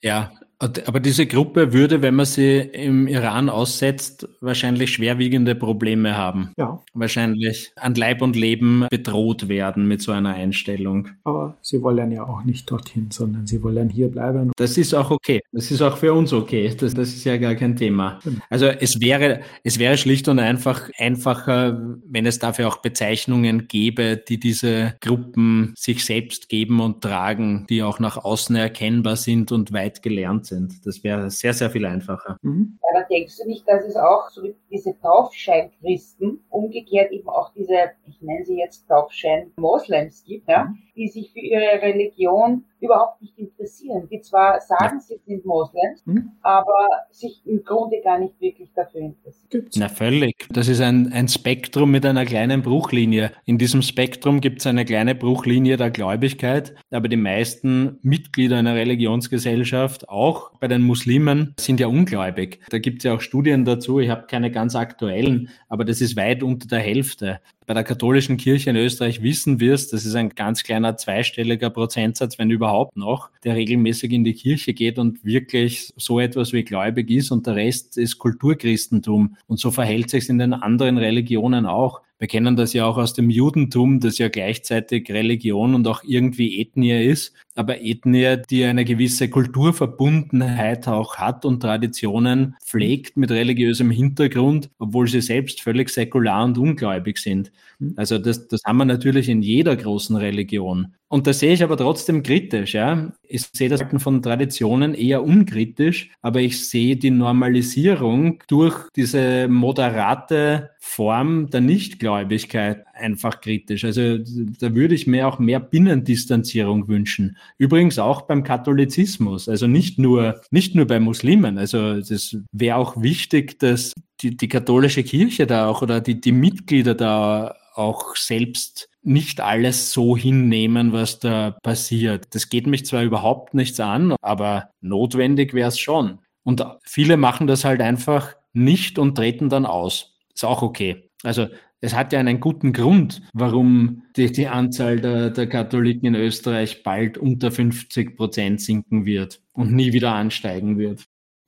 [0.00, 6.52] Ja, aber diese Gruppe würde, wenn man sie im Iran aussetzt, wahrscheinlich schwerwiegende Probleme haben.
[6.56, 6.82] Ja.
[6.94, 11.08] Wahrscheinlich an Leib und Leben bedroht werden mit so einer Einstellung.
[11.24, 14.50] Aber sie wollen ja auch nicht dorthin, sondern sie wollen hier bleiben.
[14.56, 15.42] Das ist auch okay.
[15.52, 16.74] Das ist auch für uns okay.
[16.74, 18.18] Das, das ist ja gar kein Thema.
[18.48, 24.16] Also es wäre, es wäre schlicht und einfach einfacher, wenn es dafür auch Bezeichnungen gäbe,
[24.16, 29.72] die diese Gruppen sich selbst geben und tragen, die auch nach außen erkennbar sind und
[29.74, 30.86] weit gelernt sind.
[30.86, 32.38] Das wäre sehr, sehr viel einfacher.
[32.42, 32.78] Mhm.
[32.90, 37.90] Aber denkst du nicht, dass es auch so wie diese Taufscheinchristen umgekehrt eben auch diese,
[38.06, 40.78] ich nenne sie jetzt Taufschein-Moslems gibt, ja, mhm.
[40.96, 46.32] die sich für ihre Religion überhaupt nicht interessieren, die zwar sagen, sie sind Moslems, hm?
[46.42, 49.68] aber sich im Grunde gar nicht wirklich dafür interessieren.
[49.76, 50.46] Na völlig.
[50.50, 53.32] Das ist ein, ein Spektrum mit einer kleinen Bruchlinie.
[53.44, 58.74] In diesem Spektrum gibt es eine kleine Bruchlinie der Gläubigkeit, aber die meisten Mitglieder einer
[58.74, 62.60] Religionsgesellschaft, auch bei den Muslimen, sind ja ungläubig.
[62.70, 66.16] Da gibt es ja auch Studien dazu, ich habe keine ganz aktuellen, aber das ist
[66.16, 67.40] weit unter der Hälfte.
[67.66, 71.68] Bei der katholischen Kirche in Österreich wissen wir es, das ist ein ganz kleiner zweistelliger
[71.68, 76.62] Prozentsatz, wenn überhaupt noch, der regelmäßig in die Kirche geht und wirklich so etwas wie
[76.62, 79.36] gläubig ist und der Rest ist Kulturchristentum.
[79.48, 82.02] Und so verhält sich es in den anderen Religionen auch.
[82.20, 86.60] Wir kennen das ja auch aus dem Judentum, das ja gleichzeitig Religion und auch irgendwie
[86.60, 93.90] Ethnie ist, aber Ethnie, die eine gewisse Kulturverbundenheit auch hat und Traditionen pflegt mit religiösem
[93.90, 97.52] Hintergrund, obwohl sie selbst völlig säkular und ungläubig sind.
[97.96, 100.94] Also das, das haben wir natürlich in jeder großen Religion.
[101.08, 103.12] Und da sehe ich aber trotzdem kritisch, ja.
[103.22, 110.70] Ich sehe das von Traditionen eher unkritisch, aber ich sehe die Normalisierung durch diese moderate
[110.80, 113.84] Form der Nichtgläubigkeit einfach kritisch.
[113.84, 117.36] Also da würde ich mir auch mehr Binnendistanzierung wünschen.
[117.58, 121.58] Übrigens auch beim Katholizismus, also nicht nur, nicht nur bei Muslimen.
[121.58, 126.32] Also das wäre auch wichtig, dass die, die katholische Kirche da auch oder die, die
[126.32, 132.34] Mitglieder da auch selbst nicht alles so hinnehmen, was da passiert.
[132.34, 136.18] Das geht mich zwar überhaupt nichts an, aber notwendig wäre es schon.
[136.42, 140.16] Und viele machen das halt einfach nicht und treten dann aus.
[140.34, 141.10] Ist auch okay.
[141.22, 141.48] Also
[141.80, 146.82] es hat ja einen guten Grund, warum die, die Anzahl der, der Katholiken in Österreich
[146.82, 151.04] bald unter 50 Prozent sinken wird und nie wieder ansteigen wird.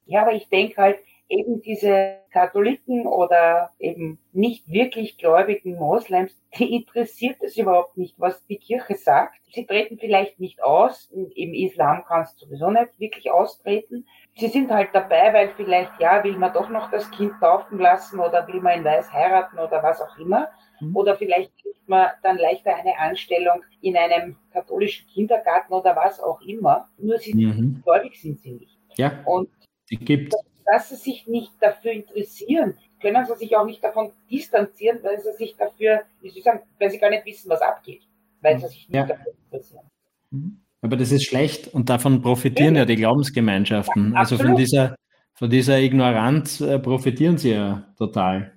[0.07, 6.75] Ja, aber ich denke halt, eben diese Katholiken oder eben nicht wirklich gläubigen Moslems, die
[6.75, 9.39] interessiert es überhaupt nicht, was die Kirche sagt.
[9.53, 11.11] Sie treten vielleicht nicht aus.
[11.13, 14.07] Im Islam kannst du sowieso nicht wirklich austreten.
[14.37, 18.21] Sie sind halt dabei, weil vielleicht, ja, will man doch noch das Kind taufen lassen
[18.21, 20.49] oder will man in Weiß heiraten oder was auch immer.
[20.81, 20.97] Mhm.
[20.97, 26.41] Oder vielleicht kriegt man dann leichter eine Anstellung in einem katholischen Kindergarten oder was auch
[26.43, 26.89] immer.
[26.99, 27.83] Nur sie mhm.
[27.83, 28.79] gläubig sind sie nicht.
[28.97, 29.13] Ja.
[29.25, 29.49] Und
[29.91, 30.35] die gibt
[30.71, 35.33] dass sie sich nicht dafür interessieren, können sie sich auch nicht davon distanzieren, weil sie
[35.33, 38.03] sich dafür, wie Sie sagen, weil sie gar nicht wissen, was abgeht,
[38.43, 39.07] weil sie sich nicht ja.
[39.07, 39.85] dafür interessieren.
[40.31, 40.61] Mhm.
[40.83, 44.13] Aber das ist schlecht und davon profitieren ja, ja die Glaubensgemeinschaften.
[44.13, 44.95] Ja, also von dieser,
[45.35, 48.53] von dieser Ignoranz äh, profitieren sie ja total.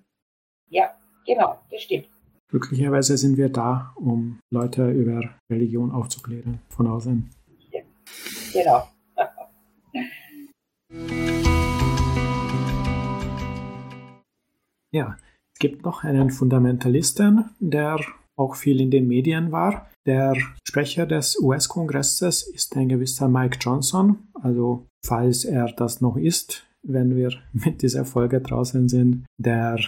[0.70, 0.92] Ja,
[1.26, 2.08] genau, das stimmt.
[2.50, 7.30] Glücklicherweise sind wir da, um Leute über Religion aufzuklären von außen.
[7.72, 7.82] Ja,
[8.54, 8.88] genau.
[14.94, 15.18] Ja,
[15.54, 18.00] es gibt noch einen Fundamentalisten, der
[18.38, 19.90] auch viel in den Medien war.
[20.06, 20.36] Der
[20.68, 24.18] Sprecher des US-Kongresses ist ein gewisser Mike Johnson.
[24.34, 29.80] Also falls er das noch ist, wenn wir mit dieser Folge draußen sind, der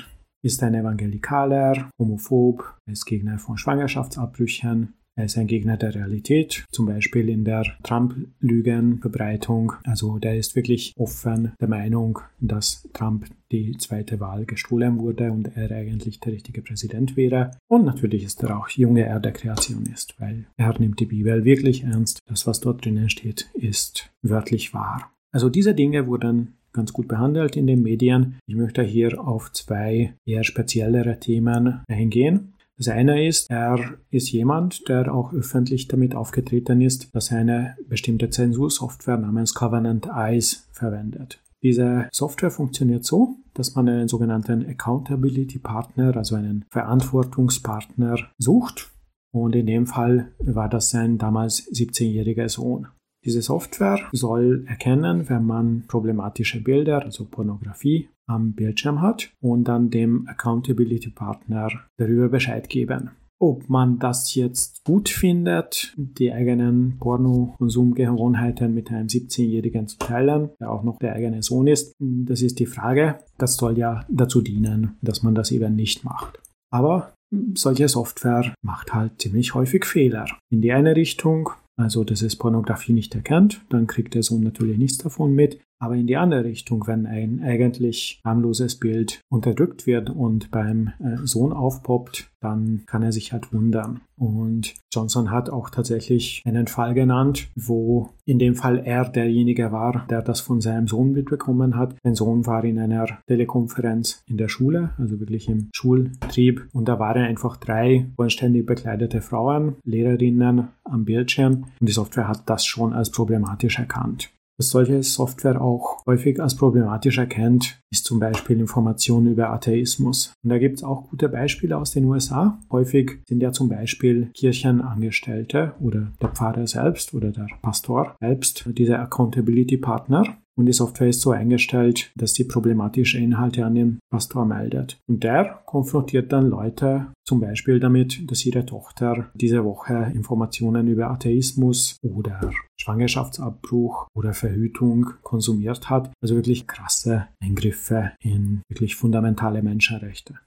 [0.44, 6.88] ist ein Evangelikaler, homophob, ist Gegner von Schwangerschaftsabbrüchen, er ist ein Gegner der Realität, zum
[6.88, 9.74] Beispiel in der Trump-Lügenverbreitung.
[9.84, 15.56] Also der ist wirklich offen der Meinung, dass Trump die zweite Wahl gestohlen wurde und
[15.56, 17.52] er eigentlich der richtige Präsident wäre.
[17.68, 22.20] Und natürlich ist er auch junge Erde-Kreationist, weil er nimmt die Bibel wirklich ernst.
[22.26, 25.12] Das, was dort drinnen steht, ist wörtlich wahr.
[25.32, 28.40] Also diese Dinge wurden ganz gut behandelt in den Medien.
[28.48, 32.53] Ich möchte hier auf zwei eher speziellere Themen eingehen.
[32.78, 37.78] Das eine ist, er ist jemand, der auch öffentlich damit aufgetreten ist, dass er eine
[37.88, 41.40] bestimmte Zensursoftware namens Covenant Eyes verwendet.
[41.62, 48.92] Diese Software funktioniert so, dass man einen sogenannten Accountability Partner, also einen Verantwortungspartner sucht.
[49.32, 52.88] Und in dem Fall war das sein damals 17-jähriger Sohn.
[53.26, 59.90] Diese Software soll erkennen, wenn man problematische Bilder, also Pornografie, am Bildschirm hat und dann
[59.90, 63.12] dem Accountability Partner darüber Bescheid geben.
[63.40, 70.72] Ob man das jetzt gut findet, die eigenen Porno-Konsumgewohnheiten mit einem 17-Jährigen zu teilen, der
[70.72, 73.20] auch noch der eigene Sohn ist, das ist die Frage.
[73.38, 76.40] Das soll ja dazu dienen, dass man das eben nicht macht.
[76.72, 77.14] Aber
[77.56, 80.26] solche Software macht halt ziemlich häufig Fehler.
[80.50, 84.78] In die eine Richtung also das ist Pornografie nicht erkannt, dann kriegt der Sohn natürlich
[84.78, 85.60] nichts davon mit.
[85.84, 91.18] Aber in die andere Richtung, wenn ein eigentlich harmloses Bild unterdrückt wird und beim äh,
[91.26, 94.00] Sohn aufpoppt, dann kann er sich halt wundern.
[94.16, 100.06] Und Johnson hat auch tatsächlich einen Fall genannt, wo in dem Fall er derjenige war,
[100.10, 101.98] der das von seinem Sohn mitbekommen hat.
[102.02, 106.66] Sein Sohn war in einer Telekonferenz in der Schule, also wirklich im Schultrieb.
[106.72, 111.66] Und da waren einfach drei vollständig bekleidete Frauen, Lehrerinnen am Bildschirm.
[111.82, 114.32] Und die Software hat das schon als problematisch erkannt.
[114.58, 120.34] Was solche Software auch häufig als problematisch erkennt, ist zum Beispiel Informationen über Atheismus.
[120.44, 122.60] Und da gibt es auch gute Beispiele aus den USA.
[122.72, 129.00] Häufig sind ja zum Beispiel Kirchenangestellte oder der Pfarrer selbst oder der Pastor selbst dieser
[129.00, 130.24] Accountability Partner.
[130.56, 134.98] Und die Software ist so eingestellt, dass die problematische Inhalte an den Pastor meldet.
[135.08, 141.10] Und der konfrontiert dann Leute zum Beispiel damit, dass ihre Tochter diese Woche Informationen über
[141.10, 146.12] Atheismus oder Schwangerschaftsabbruch oder Verhütung konsumiert hat.
[146.22, 150.40] Also wirklich krasse Eingriffe in wirklich fundamentale Menschenrechte.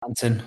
[0.00, 0.42] Wahnsinn.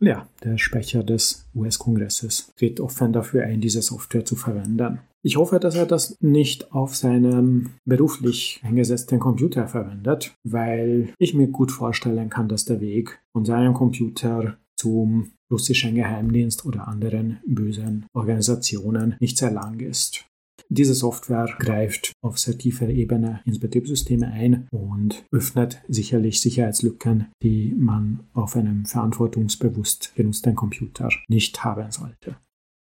[0.00, 5.00] Ja, der Sprecher des US-Kongresses tritt offen dafür ein, diese Software zu verwenden.
[5.24, 11.48] Ich hoffe, dass er das nicht auf seinem beruflich eingesetzten Computer verwendet, weil ich mir
[11.48, 18.06] gut vorstellen kann, dass der Weg von seinem Computer zum russischen Geheimdienst oder anderen bösen
[18.14, 20.24] Organisationen nicht sehr lang ist.
[20.70, 27.74] Diese Software greift auf sehr tiefer Ebene ins Betriebssystem ein und öffnet sicherlich Sicherheitslücken, die
[27.76, 32.36] man auf einem verantwortungsbewusst genutzten Computer nicht haben sollte.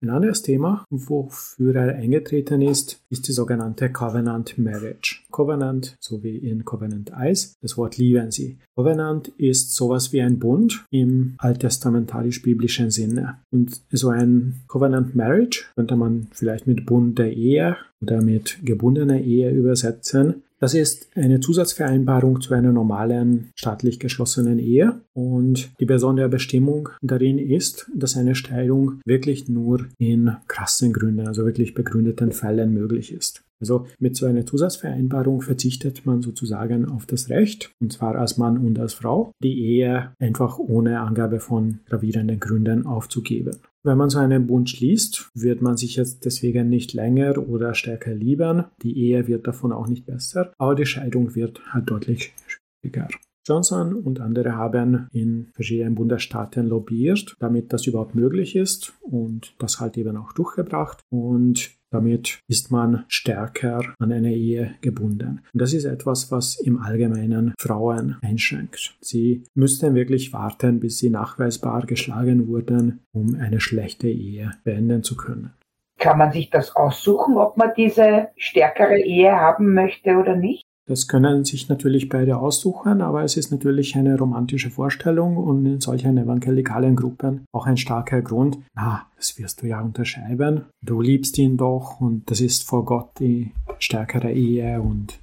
[0.04, 5.22] Ein anderes Thema, wofür er eingetreten ist, ist die sogenannte Covenant Marriage.
[5.32, 8.58] Covenant, so wie in Covenant Eyes, das Wort lieben Sie.
[8.76, 13.38] Covenant ist sowas wie ein Bund im alttestamentarisch-biblischen Sinne.
[13.50, 19.22] Und so ein Covenant Marriage könnte man vielleicht mit Bund der Ehe oder mit gebundener
[19.22, 20.44] Ehe übersetzen.
[20.64, 27.38] Das ist eine Zusatzvereinbarung zu einer normalen staatlich geschlossenen Ehe und die besondere Bestimmung darin
[27.38, 33.44] ist, dass eine Scheidung wirklich nur in krassen Gründen, also wirklich begründeten Fällen möglich ist.
[33.60, 38.58] Also mit so einer Zusatzvereinbarung verzichtet man sozusagen auf das Recht, und zwar als Mann
[38.58, 43.58] und als Frau, die Ehe einfach ohne Angabe von gravierenden Gründen aufzugeben.
[43.86, 48.14] Wenn man so einen Bund schließt, wird man sich jetzt deswegen nicht länger oder stärker
[48.14, 48.64] lieben.
[48.82, 53.10] Die Ehe wird davon auch nicht besser, aber die Scheidung wird halt deutlich schwieriger.
[53.46, 59.82] Johnson und andere haben in verschiedenen Bundesstaaten lobbyiert, damit das überhaupt möglich ist und das
[59.82, 61.02] halt eben auch durchgebracht.
[61.10, 65.42] Und damit ist man stärker an eine Ehe gebunden.
[65.54, 68.98] Und das ist etwas, was im Allgemeinen Frauen einschränkt.
[69.02, 75.16] Sie müssten wirklich warten, bis sie nachweisbar geschlagen wurden, um eine schlechte Ehe beenden zu
[75.16, 75.54] können.
[76.00, 80.64] Kann man sich das aussuchen, ob man diese stärkere Ehe haben möchte oder nicht?
[80.86, 85.80] Das können sich natürlich beide aussuchen, aber es ist natürlich eine romantische Vorstellung und in
[85.80, 88.58] solchen evangelikalen Gruppen auch ein starker Grund.
[88.76, 90.66] Na, das wirst du ja unterschreiben.
[90.82, 95.20] Du liebst ihn doch und das ist vor Gott die stärkere Ehe und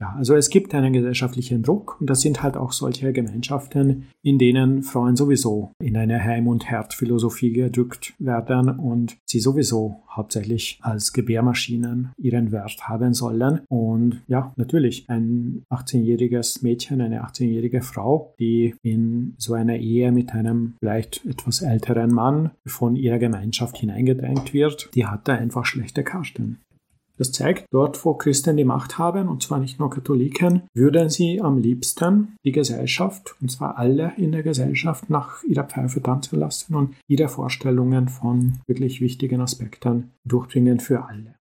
[0.00, 4.38] ja, also es gibt einen gesellschaftlichen Druck und das sind halt auch solche Gemeinschaften, in
[4.38, 11.12] denen Frauen sowieso in eine Heim- und Herdphilosophie gedrückt werden und sie sowieso hauptsächlich als
[11.12, 13.60] Gebärmaschinen ihren Wert haben sollen.
[13.68, 20.32] Und ja, natürlich, ein 18-jähriges Mädchen, eine 18-jährige Frau, die in so einer Ehe mit
[20.32, 26.04] einem vielleicht etwas älteren Mann von ihrer Gemeinschaft hineingedrängt wird, die hat da einfach schlechte
[26.04, 26.58] Karten.
[27.18, 31.40] Das zeigt, dort wo Christen die Macht haben, und zwar nicht nur Katholiken, würden sie
[31.40, 36.74] am liebsten die Gesellschaft, und zwar alle in der Gesellschaft, nach ihrer Pfeife tanzen lassen
[36.74, 41.37] und ihre Vorstellungen von wirklich wichtigen Aspekten durchbringen für alle.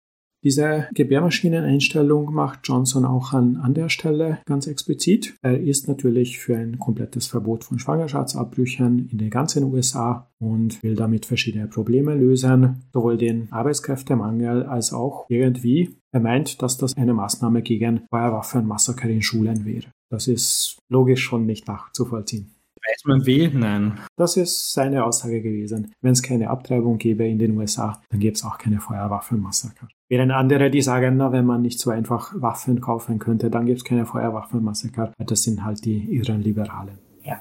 [0.45, 5.35] Diese Gebärmaschineneinstellung macht Johnson auch an, an der Stelle ganz explizit.
[5.41, 10.97] Er ist natürlich für ein komplettes Verbot von Schwangerschaftsabbrüchen in den ganzen USA und will
[10.97, 15.97] damit verschiedene Probleme lösen, sowohl den Arbeitskräftemangel als auch irgendwie.
[16.13, 19.87] Er meint, dass das eine Maßnahme gegen Feuerwaffenmassaker in Schulen wäre.
[20.11, 22.55] Das ist logisch schon nicht nachzuvollziehen.
[22.87, 23.49] Weiß man wie?
[23.49, 23.99] Nein.
[24.17, 25.93] Das ist seine Aussage gewesen.
[26.03, 29.89] Wenn es keine Abtreibung gäbe in den USA, dann gäbe es auch keine Feuerwaffenmassaker.
[30.15, 33.79] Während andere, die sagen, na, wenn man nicht so einfach Waffen kaufen könnte, dann gibt
[33.79, 35.13] es keine Feuerwaffenmassaker.
[35.19, 36.99] Das sind halt die irren Liberalen.
[37.25, 37.41] Ja,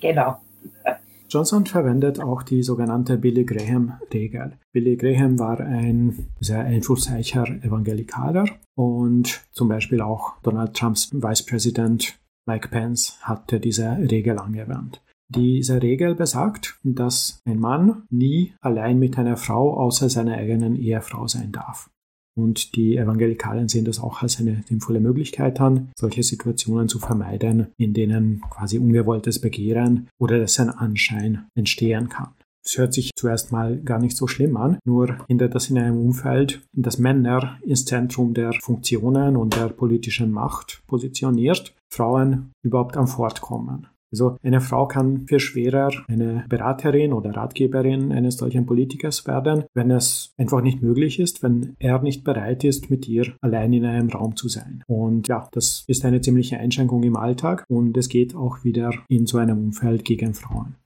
[0.00, 0.38] genau.
[1.28, 4.52] Johnson verwendet auch die sogenannte Billy Graham-Regel.
[4.72, 8.44] Billy Graham war ein sehr einflussreicher Evangelikaler
[8.76, 15.02] und zum Beispiel auch Donald Trumps Vicepräsident Mike Pence hatte diese Regel angewandt.
[15.30, 21.26] Diese Regel besagt, dass ein Mann nie allein mit einer Frau außer seiner eigenen Ehefrau
[21.26, 21.90] sein darf.
[22.36, 27.68] Und die Evangelikalen sehen das auch als eine sinnvolle Möglichkeit an, solche Situationen zu vermeiden,
[27.76, 32.34] in denen quasi ungewolltes Begehren oder dessen Anschein entstehen kann.
[32.66, 35.98] Es hört sich zuerst mal gar nicht so schlimm an, nur hindert das in einem
[35.98, 43.06] Umfeld, das Männer ins Zentrum der Funktionen und der politischen Macht positioniert, Frauen überhaupt am
[43.06, 43.86] Fortkommen.
[44.14, 49.90] Also eine Frau kann viel schwerer eine Beraterin oder Ratgeberin eines solchen Politikers werden, wenn
[49.90, 54.10] es einfach nicht möglich ist, wenn er nicht bereit ist, mit ihr allein in einem
[54.10, 54.84] Raum zu sein.
[54.86, 59.26] Und ja, das ist eine ziemliche Einschränkung im Alltag und es geht auch wieder in
[59.26, 60.76] so einem Umfeld gegen Frauen.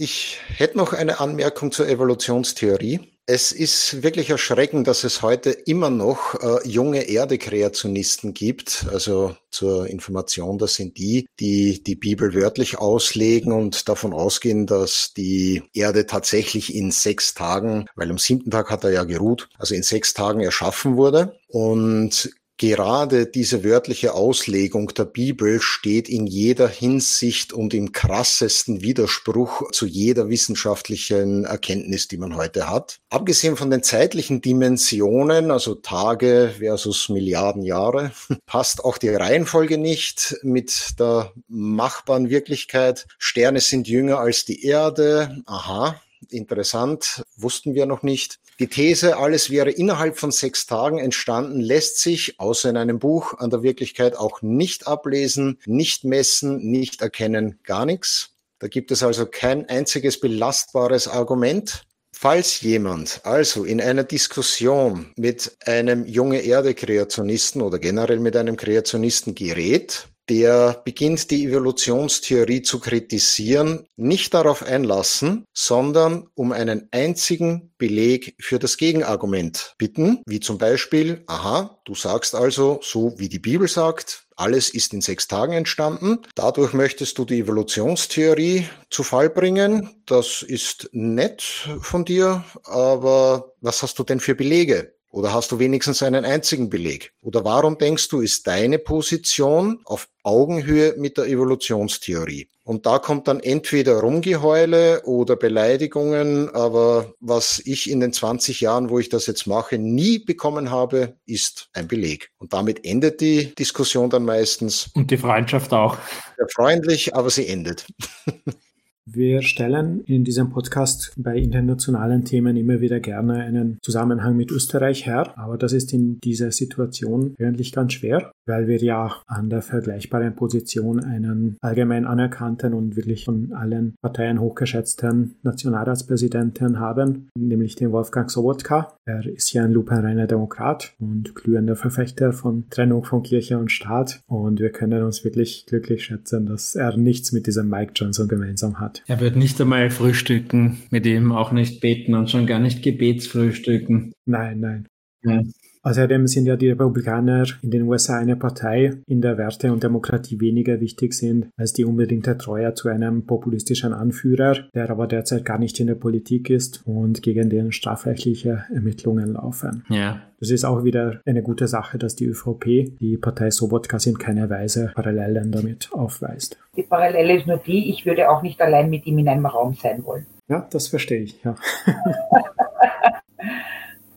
[0.00, 3.00] Ich hätte noch eine Anmerkung zur Evolutionstheorie.
[3.26, 8.86] Es ist wirklich erschreckend, dass es heute immer noch äh, junge Erde-Kreationisten gibt.
[8.92, 15.14] Also zur Information, das sind die, die die Bibel wörtlich auslegen und davon ausgehen, dass
[15.14, 19.74] die Erde tatsächlich in sechs Tagen, weil am siebten Tag hat er ja geruht, also
[19.74, 21.36] in sechs Tagen erschaffen wurde.
[21.48, 29.70] Und gerade diese wörtliche Auslegung der Bibel steht in jeder Hinsicht und im krassesten Widerspruch
[29.70, 32.98] zu jeder wissenschaftlichen Erkenntnis, die man heute hat.
[33.10, 38.10] Abgesehen von den zeitlichen Dimensionen, also Tage versus Milliarden Jahre,
[38.46, 43.06] passt auch die Reihenfolge nicht mit der machbaren Wirklichkeit.
[43.18, 45.42] Sterne sind jünger als die Erde.
[45.46, 46.00] Aha,
[46.30, 48.38] interessant, wussten wir noch nicht.
[48.58, 53.34] Die These, alles wäre innerhalb von sechs Tagen entstanden, lässt sich, außer in einem Buch,
[53.38, 58.30] an der Wirklichkeit auch nicht ablesen, nicht messen, nicht erkennen, gar nichts.
[58.58, 61.82] Da gibt es also kein einziges belastbares Argument.
[62.12, 68.56] Falls jemand also in einer Diskussion mit einem junge Erde Kreationisten oder generell mit einem
[68.56, 77.72] Kreationisten gerät, der beginnt die Evolutionstheorie zu kritisieren, nicht darauf einlassen, sondern um einen einzigen
[77.78, 83.38] Beleg für das Gegenargument bitten, wie zum Beispiel, aha, du sagst also, so wie die
[83.38, 86.18] Bibel sagt, alles ist in sechs Tagen entstanden.
[86.36, 89.90] Dadurch möchtest du die Evolutionstheorie zu Fall bringen.
[90.06, 91.42] Das ist nett
[91.80, 94.94] von dir, aber was hast du denn für Belege?
[95.10, 97.12] Oder hast du wenigstens einen einzigen Beleg?
[97.22, 102.48] Oder warum denkst du, ist deine Position auf Augenhöhe mit der Evolutionstheorie?
[102.62, 108.90] Und da kommt dann entweder Rumgeheule oder Beleidigungen, aber was ich in den 20 Jahren,
[108.90, 112.30] wo ich das jetzt mache, nie bekommen habe, ist ein Beleg.
[112.36, 114.90] Und damit endet die Diskussion dann meistens.
[114.94, 115.96] Und die Freundschaft auch.
[116.36, 117.86] Sehr freundlich, aber sie endet.
[119.10, 125.06] Wir stellen in diesem Podcast bei internationalen Themen immer wieder gerne einen Zusammenhang mit Österreich
[125.06, 129.62] her, aber das ist in dieser Situation eigentlich ganz schwer, weil wir ja an der
[129.62, 137.92] vergleichbaren Position einen allgemein anerkannten und wirklich von allen Parteien hochgeschätzten Nationalratspräsidenten haben, nämlich den
[137.92, 138.94] Wolfgang Sobotka.
[139.04, 144.20] Er ist ja ein lupenreiner Demokrat und glühender Verfechter von Trennung von Kirche und Staat
[144.26, 148.80] und wir können uns wirklich glücklich schätzen, dass er nichts mit diesem Mike Johnson gemeinsam
[148.80, 149.02] hat.
[149.06, 154.12] Er wird nicht einmal frühstücken, mit ihm auch nicht beten und schon gar nicht Gebetsfrühstücken.
[154.26, 154.86] Nein, nein.
[155.22, 155.42] Ja.
[155.82, 160.40] Außerdem sind ja die Republikaner in den USA eine Partei, in der Werte und Demokratie
[160.40, 165.58] weniger wichtig sind als die unbedingte Treue zu einem populistischen Anführer, der aber derzeit gar
[165.58, 169.84] nicht in der Politik ist und gegen den strafrechtliche Ermittlungen laufen.
[169.88, 170.22] Ja.
[170.40, 174.48] Das ist auch wieder eine gute Sache, dass die ÖVP die Partei Sobotka in keiner
[174.48, 176.56] Weise Parallelen damit aufweist.
[176.76, 179.74] Die Parallele ist nur die, ich würde auch nicht allein mit ihm in einem Raum
[179.74, 180.26] sein wollen.
[180.48, 181.56] Ja, das verstehe ich, ja.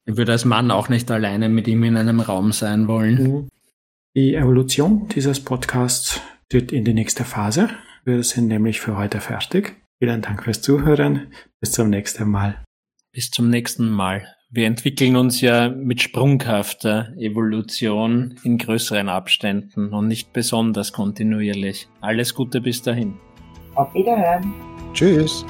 [0.05, 3.23] Ich würde als Mann auch nicht alleine mit ihm in einem Raum sein wollen.
[3.23, 3.47] Mhm.
[4.15, 7.69] Die Evolution dieses Podcasts tritt in die nächste Phase.
[8.03, 9.75] Wir sind nämlich für heute fertig.
[9.99, 11.27] Vielen Dank fürs Zuhören.
[11.59, 12.63] Bis zum nächsten Mal.
[13.13, 14.27] Bis zum nächsten Mal.
[14.49, 21.87] Wir entwickeln uns ja mit sprunghafter Evolution in größeren Abständen und nicht besonders kontinuierlich.
[22.01, 23.13] Alles Gute bis dahin.
[23.75, 24.53] Auf Wiederhören.
[24.93, 25.45] Tschüss.